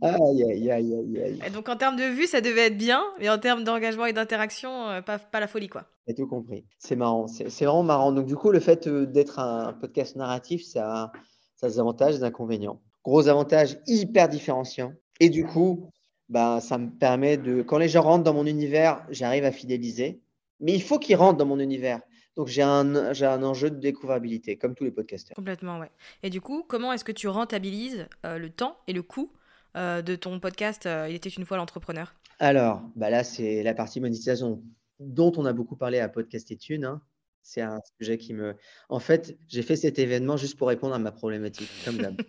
[0.02, 1.50] Aïe, aïe, aïe, aïe, aïe.
[1.50, 4.88] donc en termes de vues, ça devait être bien, mais en termes d'engagement et d'interaction,
[4.88, 5.84] euh, pas, pas la folie quoi.
[6.06, 6.66] J'ai tout compris.
[6.78, 8.12] C'est marrant, c'est vraiment marrant.
[8.12, 11.10] Donc du coup, le fait euh, d'être un podcast narratif, ça,
[11.56, 12.80] ça a des avantages et des inconvénients.
[13.04, 14.92] Gros avantage, hyper différenciant.
[15.20, 15.90] Et du coup,
[16.28, 20.20] bah, ça me permet de, quand les gens rentrent dans mon univers, j'arrive à fidéliser.
[20.60, 22.00] Mais il faut qu'ils rentrent dans mon univers.
[22.36, 25.34] Donc j'ai un, j'ai un enjeu de découvrabilité, comme tous les podcasters.
[25.34, 25.90] Complètement, ouais.
[26.22, 29.32] Et du coup, comment est-ce que tu rentabilises euh, le temps et le coût
[29.76, 32.14] euh, de ton podcast euh, Il était une fois l'entrepreneur?
[32.38, 34.62] Alors, bah là, c'est la partie monétisation
[35.00, 37.00] dont on a beaucoup parlé à Podcast et Thune.
[37.48, 38.56] C'est un sujet qui me.
[38.88, 42.20] En fait, j'ai fait cet événement juste pour répondre à ma problématique, comme d'hab.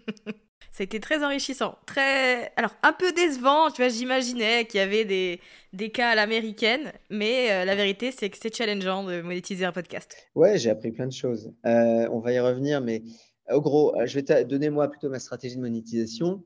[0.72, 2.54] Ça a été très enrichissant, très.
[2.56, 5.42] Alors, un peu décevant, tu vois, j'imaginais qu'il y avait des,
[5.74, 9.72] des cas à l'américaine, mais euh, la vérité, c'est que c'est challengeant de monétiser un
[9.72, 10.30] podcast.
[10.36, 11.52] Ouais, j'ai appris plein de choses.
[11.64, 13.02] on va y revenir, mais
[13.50, 16.44] au gros, je vais te donner moi plutôt ma stratégie de monétisation.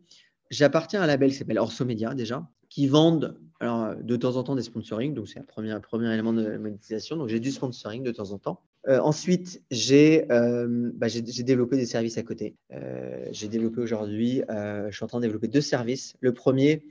[0.50, 4.44] J'appartiens à un label qui s'appelle Orso Media déjà, qui vendent alors, de temps en
[4.44, 7.16] temps des sponsoring, donc c'est un premier, premier élément de monétisation.
[7.16, 8.60] Donc j'ai du sponsoring de temps en temps.
[8.88, 12.56] Euh, ensuite, euh, bah, j'ai développé des services à côté.
[12.74, 16.16] Euh, j'ai développé aujourd'hui, je suis en train de développer deux services.
[16.22, 16.84] Le premier,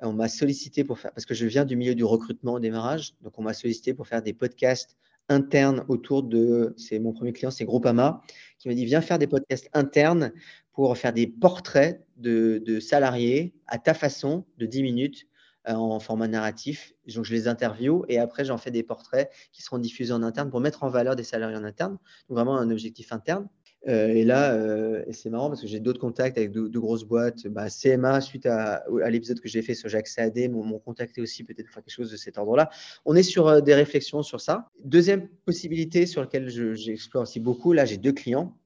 [0.00, 3.14] on m'a sollicité pour faire, parce que je viens du milieu du recrutement au démarrage,
[3.22, 4.96] donc on m'a sollicité pour faire des podcasts
[5.28, 8.22] internes autour de, c'est mon premier client, c'est Groupama,
[8.58, 10.32] qui m'a dit viens faire des podcasts internes
[10.72, 15.28] pour faire des portraits de, salariés à ta façon de 10 minutes euh,
[15.76, 16.92] en format narratif.
[17.14, 20.50] Donc, je les interview et après, j'en fais des portraits qui seront diffusés en interne
[20.50, 21.98] pour mettre en valeur des salariés en interne.
[22.28, 23.48] Donc, vraiment un objectif interne.
[23.86, 27.46] Euh, et là, euh, c'est marrant parce que j'ai d'autres contacts avec de, grosses boîtes.
[27.46, 31.72] Bah, CMA, suite à, l'épisode que j'ai fait sur Jacques Saadé, m'ont contacté aussi peut-être
[31.72, 32.70] quelque chose de cet ordre-là.
[33.04, 34.68] On est sur des réflexions sur ça.
[34.84, 38.56] Deuxième possibilité sur laquelle j'explore aussi beaucoup, là, j'ai deux clients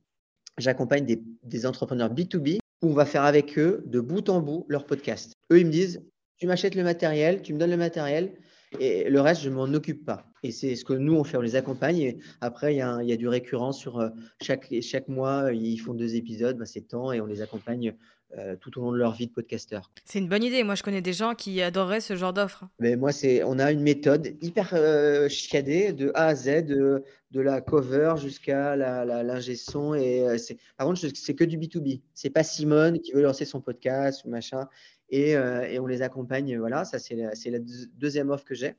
[0.59, 1.07] j'accompagne
[1.43, 5.35] des, entrepreneurs B2B où on va faire avec eux de bout en bout leur podcast.
[5.53, 6.03] Eux, ils me disent,
[6.43, 8.33] tu m'achètes le matériel, tu me donnes le matériel
[8.81, 10.27] et le reste, je ne m'en occupe pas.
[10.43, 11.99] Et c'est ce que nous, on fait, on les accompagne.
[11.99, 14.09] Et après, il y, a, du récurrent sur euh,
[14.43, 17.95] chaque, chaque mois, ils font deux épisodes, bah, c'est temps et on les accompagne
[18.39, 19.91] euh, tout au long de leur vie de podcasteur.
[20.07, 20.65] C'est une bonne idée.
[20.65, 22.65] Moi, je connais des gens qui adoreraient ce genre d'offre.
[22.79, 27.05] Mais moi, c'est, on a une méthode hyper euh, chiadée de A à Z, de,
[27.31, 29.93] de la cover jusqu'à la, la son.
[29.93, 32.01] Et euh, c'est, par contre, c'est que du B2B.
[32.15, 34.67] C'est pas Simone qui veut lancer son podcast ou machin.
[35.13, 36.59] Et, et on les accompagne.
[36.59, 37.59] Voilà, ça, c'est la, c'est la
[37.95, 38.75] deuxième offre que j'ai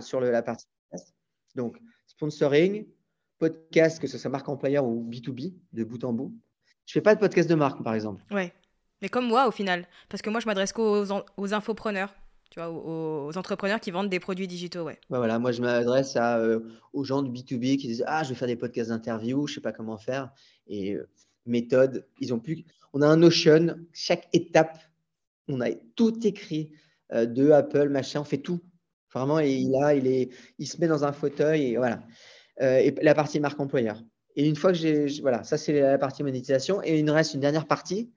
[0.00, 1.14] sur le, la partie podcast.
[1.54, 2.86] Donc, sponsoring,
[3.38, 6.34] podcast, que ce soit marque employeur ou B2B, de bout en bout.
[6.86, 8.22] Je fais pas de podcast de marque, par exemple.
[8.30, 8.52] Ouais.
[9.02, 9.86] Mais comme moi, au final.
[10.08, 11.04] Parce que moi, je m'adresse qu'aux
[11.36, 12.14] aux infopreneurs.
[12.50, 15.00] Tu vois, aux, entrepreneurs qui vendent des produits digitaux, ouais.
[15.10, 16.40] voilà, moi je m'adresse à,
[16.92, 19.60] aux gens de B2B qui disent Ah, je vais faire des podcasts d'interview, je sais
[19.60, 20.30] pas comment faire.
[20.68, 20.96] Et
[21.44, 22.64] méthode, ils ont plus.
[22.92, 24.78] On a un Notion, chaque étape,
[25.48, 26.72] on a tout écrit
[27.12, 28.60] de Apple, machin, on fait tout.
[29.14, 32.02] Vraiment, et il, est, il se met dans un fauteuil et voilà.
[32.60, 34.02] et la partie marque employeur.
[34.34, 36.82] Et une fois que j'ai, voilà, ça c'est la partie monétisation.
[36.82, 38.10] Et il me reste une dernière partie.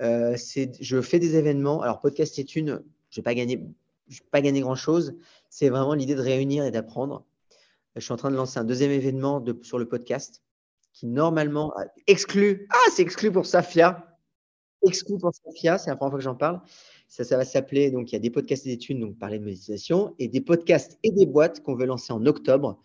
[0.00, 1.82] c'est, je fais des événements.
[1.82, 3.64] Alors, podcast est une, je n'ai pas gagné,
[4.32, 5.14] pas gagné grand-chose.
[5.50, 7.24] C'est vraiment l'idée de réunir et d'apprendre.
[7.96, 10.42] Je suis en train de lancer un deuxième événement de, sur le podcast
[10.92, 11.72] qui normalement
[12.06, 12.66] exclut.
[12.70, 14.13] Ah, c'est exclu pour Safia.
[14.86, 16.60] Exclu pour Safia, c'est la première fois que j'en parle.
[17.08, 19.38] Ça, ça va s'appeler, donc il y a des podcasts et des thunes, donc parler
[19.38, 22.80] de monétisation, et des podcasts et des boîtes qu'on veut lancer en octobre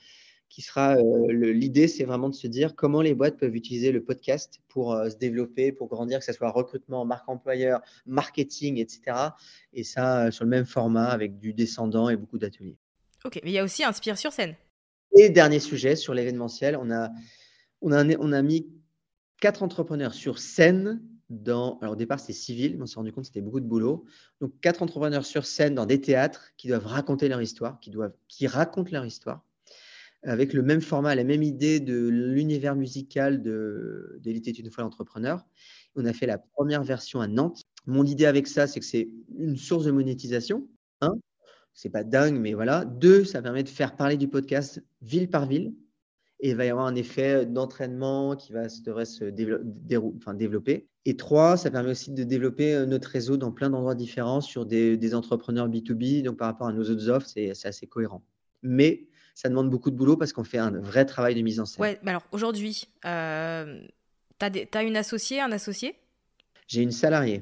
[0.50, 4.04] qui sera euh, l'idée, c'est vraiment de se dire comment les boîtes peuvent utiliser le
[4.04, 9.02] podcast pour euh, se développer, pour grandir, que ce soit recrutement, marque employeur, marketing, etc.
[9.74, 12.78] Et ça euh, sur le même format avec du descendant et beaucoup d'ateliers.
[13.24, 14.56] Ok, mais il y a aussi Inspire sur scène.
[15.16, 17.12] Et dernier sujet sur l'événementiel, on a,
[17.82, 18.68] on, a, on a mis
[19.40, 21.78] quatre entrepreneurs sur scène dans.
[21.80, 24.06] Alors au départ, c'était civil, mais on s'est rendu compte que c'était beaucoup de boulot.
[24.42, 28.14] Donc quatre entrepreneurs sur scène dans des théâtres qui doivent raconter leur histoire, qui, doivent,
[28.28, 29.44] qui racontent leur histoire
[30.24, 35.46] avec le même format, la même idée de l'univers musical de est une fois l'entrepreneur.
[35.96, 37.64] On a fait la première version à Nantes.
[37.86, 40.68] Mon idée avec ça, c'est que c'est une source de monétisation.
[41.02, 41.16] Un,
[41.74, 42.86] c'est pas dingue, mais voilà.
[42.86, 45.74] Deux, ça permet de faire parler du podcast ville par ville.
[46.42, 50.88] Et il va y avoir un effet d'entraînement qui va devrait se développer.
[51.06, 54.66] Et trois, ça permet aussi de développer euh, notre réseau dans plein d'endroits différents sur
[54.66, 56.24] des, des entrepreneurs B2B.
[56.24, 58.24] Donc, par rapport à nos autres offres, c'est assez cohérent.
[58.64, 61.66] Mais ça demande beaucoup de boulot parce qu'on fait un vrai travail de mise en
[61.66, 61.82] scène.
[61.82, 63.82] Ouais, mais alors aujourd'hui, euh,
[64.40, 65.96] tu as, une associée, un associé?
[66.68, 67.42] J'ai une salariée.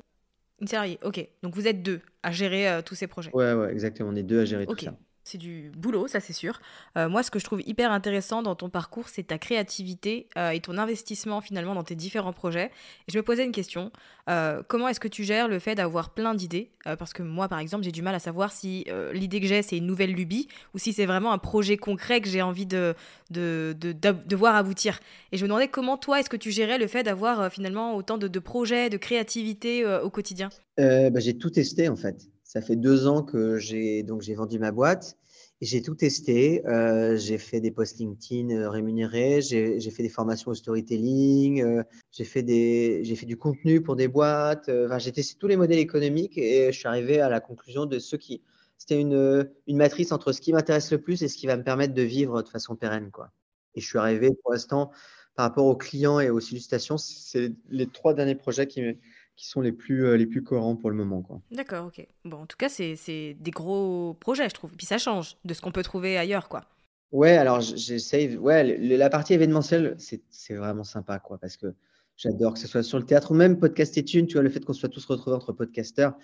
[0.59, 1.27] Une salariée, ok.
[1.43, 3.31] Donc vous êtes deux à gérer euh, tous ces projets.
[3.33, 4.09] Ouais, ouais, exactement.
[4.09, 4.95] On est deux à gérer tout ça
[5.27, 6.59] c'est du boulot, ça c'est sûr.
[6.97, 10.51] Euh, moi, ce que je trouve hyper intéressant dans ton parcours, c'est ta créativité euh,
[10.51, 12.71] et ton investissement finalement dans tes différents projets.
[13.07, 13.91] Et je me posais une question
[14.29, 17.59] euh, comment est-ce que tu gères le fait d'avoir plein d'idées Parce que moi, par
[17.59, 20.77] exemple, j'ai du mal à savoir si l'idée que j'ai, c'est une nouvelle lubie ou
[20.77, 22.95] si c'est vraiment un projet concret que j'ai envie de
[23.29, 24.99] de, de, voir aboutir.
[25.31, 28.17] Et je me demandais comment toi, est-ce que tu gérais le fait d'avoir finalement autant
[28.17, 30.49] de, projets, de créativité au quotidien?
[30.77, 32.29] Bah, J'ai tout testé en fait.
[32.47, 35.17] Ça fait deux ans que j'ai donc j'ai vendu ma boîte.
[35.59, 36.65] J'ai tout testé.
[36.65, 39.41] Euh, j'ai fait des posts LinkedIn euh, rémunérés.
[39.41, 41.61] J'ai fait des formations au storytelling.
[41.61, 44.69] Euh, j'ai fait des j'ai fait du contenu pour des boîtes.
[44.69, 47.99] Enfin, j'ai testé tous les modèles économiques et je suis arrivé à la conclusion de
[47.99, 48.41] ce qui
[48.77, 51.63] c'était une, une matrice entre ce qui m'intéresse le plus et ce qui va me
[51.63, 53.31] permettre de vivre de façon pérenne quoi.
[53.75, 54.91] Et je suis arrivé pour l'instant
[55.35, 58.95] par rapport aux clients et aux sollicitations, c'est les trois derniers projets qui me
[59.37, 61.23] qui sont les plus, euh, les plus cohérents pour le moment.
[61.51, 62.05] D'accord, ok.
[62.25, 64.73] Bon, en tout cas, c'est des gros projets, je trouve.
[64.73, 66.65] Et puis ça change de ce qu'on peut trouver ailleurs, quoi.
[67.11, 68.35] Ouais, alors j'essaye.
[68.35, 71.73] Ouais, la partie événementielle, c'est vraiment sympa, quoi, parce que
[72.17, 74.65] j'adore que ce soit sur le théâtre ou même podcast et tu vois, le fait
[74.65, 76.17] qu'on soit tous retrouvés entre podcasteurs,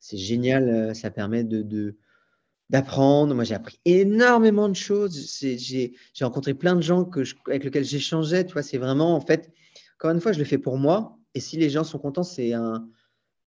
[0.00, 0.68] c'est génial.
[0.68, 1.96] Euh, ça permet de,
[2.68, 3.32] d'apprendre.
[3.32, 5.38] Moi, j'ai appris énormément de choses.
[5.40, 8.44] J'ai rencontré plein de gens que avec lesquels j'échangeais.
[8.44, 9.52] Tu vois, c'est vraiment, en fait,
[9.98, 11.15] encore une fois, je le fais pour moi.
[11.36, 12.88] Et si les gens sont contents, c'est un,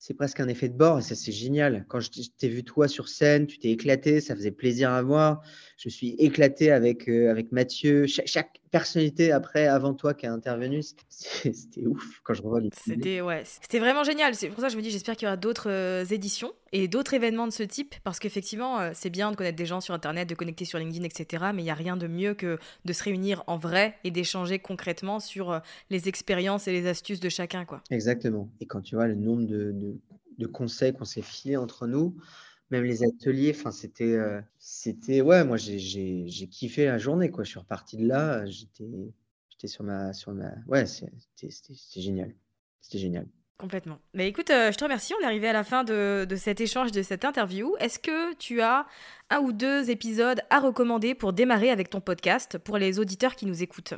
[0.00, 1.86] c'est presque un effet de bord et ça c'est génial.
[1.88, 5.40] Quand je t'ai vu toi sur scène, tu t'es éclaté, ça faisait plaisir à voir.
[5.78, 8.06] Je suis éclaté avec, euh, avec Mathieu.
[8.78, 13.42] Personnalité après, avant toi qui a intervenu, c'était ouf quand je revois les C'était ouais,
[13.44, 14.34] c'était vraiment génial.
[14.34, 16.88] C'est pour ça que je me dis, j'espère qu'il y aura d'autres euh, éditions et
[16.88, 19.94] d'autres événements de ce type parce qu'effectivement, euh, c'est bien de connaître des gens sur
[19.94, 21.46] Internet, de connecter sur LinkedIn, etc.
[21.54, 24.58] Mais il n'y a rien de mieux que de se réunir en vrai et d'échanger
[24.58, 25.60] concrètement sur
[25.90, 27.82] les expériences et les astuces de chacun, quoi.
[27.90, 28.48] Exactement.
[28.60, 29.96] Et quand tu vois le nombre de, de,
[30.38, 32.14] de conseils qu'on s'est filés entre nous
[32.70, 37.30] même les ateliers, enfin, c'était, euh, c'était, ouais, moi, j'ai, j'ai, j'ai kiffé la journée,
[37.30, 37.44] quoi.
[37.44, 39.12] Je suis reparti de là, j'étais,
[39.50, 42.34] j'étais sur ma, sur ma, ouais, c'était, c'était, génial,
[42.80, 43.26] c'était génial.
[43.58, 43.98] Complètement.
[44.12, 45.14] Mais écoute, euh, je te remercie.
[45.18, 47.74] On est arrivé à la fin de, de, cet échange, de cette interview.
[47.80, 48.86] Est-ce que tu as
[49.30, 53.46] un ou deux épisodes à recommander pour démarrer avec ton podcast pour les auditeurs qui
[53.46, 53.94] nous écoutent?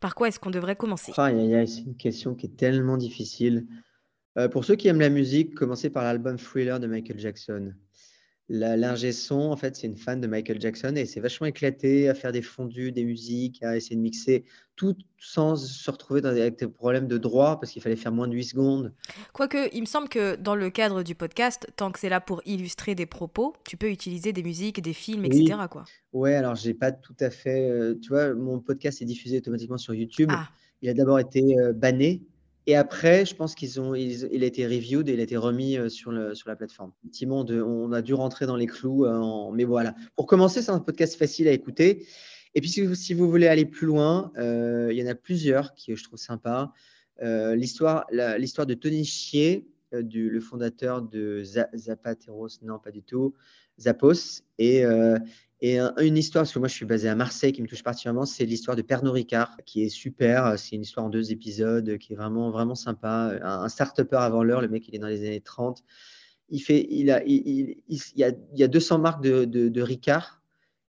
[0.00, 1.12] Par quoi est-ce qu'on devrait commencer?
[1.16, 1.30] Ah,
[1.66, 3.66] C'est une question qui est tellement difficile.
[4.38, 7.74] Euh, pour ceux qui aiment la musique, commencez par l'album Thriller de Michael Jackson.
[8.54, 12.14] L'ingé son, en fait, c'est une fan de Michael Jackson et c'est vachement éclaté à
[12.14, 14.44] faire des fondus, des musiques, à essayer de mixer,
[14.76, 18.12] tout sans se retrouver dans des, avec des problèmes de droit parce qu'il fallait faire
[18.12, 18.92] moins de 8 secondes.
[19.32, 22.42] Quoique, il me semble que dans le cadre du podcast, tant que c'est là pour
[22.44, 25.56] illustrer des propos, tu peux utiliser des musiques, des films, etc.
[25.70, 25.86] Quoi.
[26.12, 27.70] Ouais, alors j'ai pas tout à fait.
[27.70, 30.28] Euh, tu vois, mon podcast est diffusé automatiquement sur YouTube.
[30.30, 30.50] Ah.
[30.82, 32.20] Il a d'abord été euh, banné
[32.66, 35.76] Et après, je pense qu'ils ont, il a été reviewed et il a été remis
[35.76, 36.92] euh, sur, le, sur la plateforme.
[37.02, 39.04] Effectivement, on a dû rentrer dans les clous.
[39.04, 39.94] Euh, mais voilà.
[40.14, 42.06] Pour commencer, c'est un podcast facile à écouter.
[42.54, 45.96] Et puis, si vous, voulez aller plus loin, euh, il y en a plusieurs qui
[45.96, 46.72] je trouve sympas.
[47.20, 48.06] l'histoire,
[48.38, 49.66] l'histoire de Tony Chier,
[50.00, 53.34] du, le fondateur de Zapateros, non, pas du tout,
[53.78, 54.42] Zappos.
[54.58, 54.84] Et,
[55.64, 58.26] et une histoire, parce que moi je suis basé à Marseille, qui me touche particulièrement,
[58.26, 60.58] c'est l'histoire de Pernod Ricard, qui est super.
[60.58, 63.38] C'est une histoire en deux épisodes, qui est vraiment, vraiment sympa.
[63.40, 65.84] Un, start-upper avant l'heure, le mec il est dans les années 30.
[66.48, 70.42] Il, fait, il, a, il, il, a, il y a 200 marques de, de, Ricard,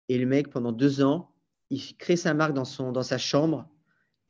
[0.10, 1.32] et le mec, pendant deux ans,
[1.70, 3.70] il crée sa marque dans, son, dans sa chambre,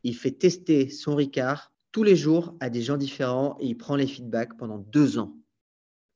[0.03, 3.95] il fait tester son Ricard tous les jours à des gens différents, et il prend
[3.95, 5.33] les feedbacks pendant deux ans.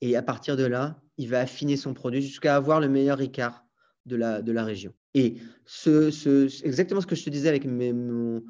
[0.01, 3.65] Et à partir de là, il va affiner son produit jusqu'à avoir le meilleur Ricard
[4.05, 4.93] de la, de la région.
[5.13, 8.43] Et ce, ce, exactement ce que je te disais avec mon,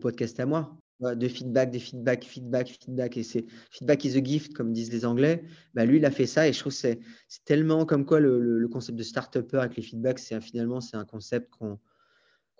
[0.00, 4.52] podcast à moi, de feedback, des feedback, feedback, feedback, et c'est feedback is a gift,
[4.52, 5.44] comme disent les Anglais.
[5.74, 6.98] Bah, lui, il a fait ça, et je trouve que c'est,
[7.44, 11.04] tellement comme quoi le, le, concept de start-upper avec les feedbacks, c'est finalement c'est un
[11.04, 11.78] concept qu'on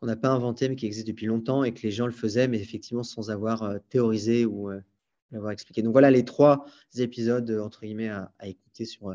[0.03, 2.49] qu'on n'a pas inventé, mais qui existe depuis longtemps, et que les gens le faisaient,
[2.49, 4.81] mais effectivement sans avoir euh, théorisé ou euh,
[5.31, 5.81] l'avoir expliqué.
[5.81, 9.15] Donc voilà les trois épisodes, entre guillemets, à, à écouter sur euh,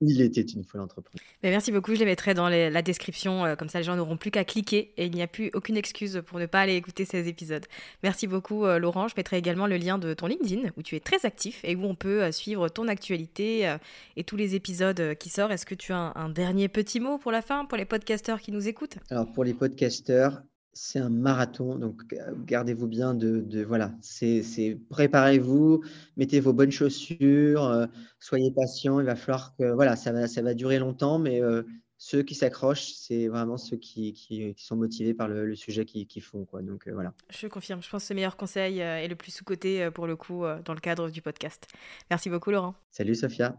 [0.00, 1.20] il était une fois l'entreprise.
[1.42, 4.30] merci beaucoup, je les mettrai dans la description, euh, comme ça les gens n'auront plus
[4.30, 7.28] qu'à cliquer et il n'y a plus aucune excuse pour ne pas aller écouter ces
[7.28, 7.66] épisodes.
[8.02, 11.00] Merci beaucoup euh, Laurent, je mettrai également le lien de ton LinkedIn où tu es
[11.00, 13.76] très actif et où on peut euh, suivre ton actualité
[14.16, 15.52] et tous les épisodes qui sortent.
[15.52, 18.52] Est-ce que tu as un, dernier petit mot pour la fin, pour les podcasteurs qui
[18.52, 18.98] nous écoutent?
[19.10, 20.42] Alors pour les podcasteurs,
[20.80, 22.02] c'est un marathon, donc
[22.46, 25.82] gardez-vous bien de, voilà, c'est préparez-vous,
[26.16, 27.86] mettez vos bonnes chaussures, euh,
[28.20, 31.64] soyez patient, il va falloir que voilà, ça va, ça va durer longtemps, mais euh,
[31.98, 36.44] ceux qui s'accrochent, c'est vraiment ceux qui, qui, sont motivés par le, sujet qu'ils font,
[36.44, 36.62] quoi.
[36.62, 37.12] Donc euh, voilà.
[37.28, 40.44] Je confirme, je pense que le meilleur conseil est le plus sous-coté pour le coup
[40.64, 41.66] dans le cadre du podcast.
[42.08, 42.76] Merci beaucoup Laurent.
[42.92, 43.58] Salut Sophia.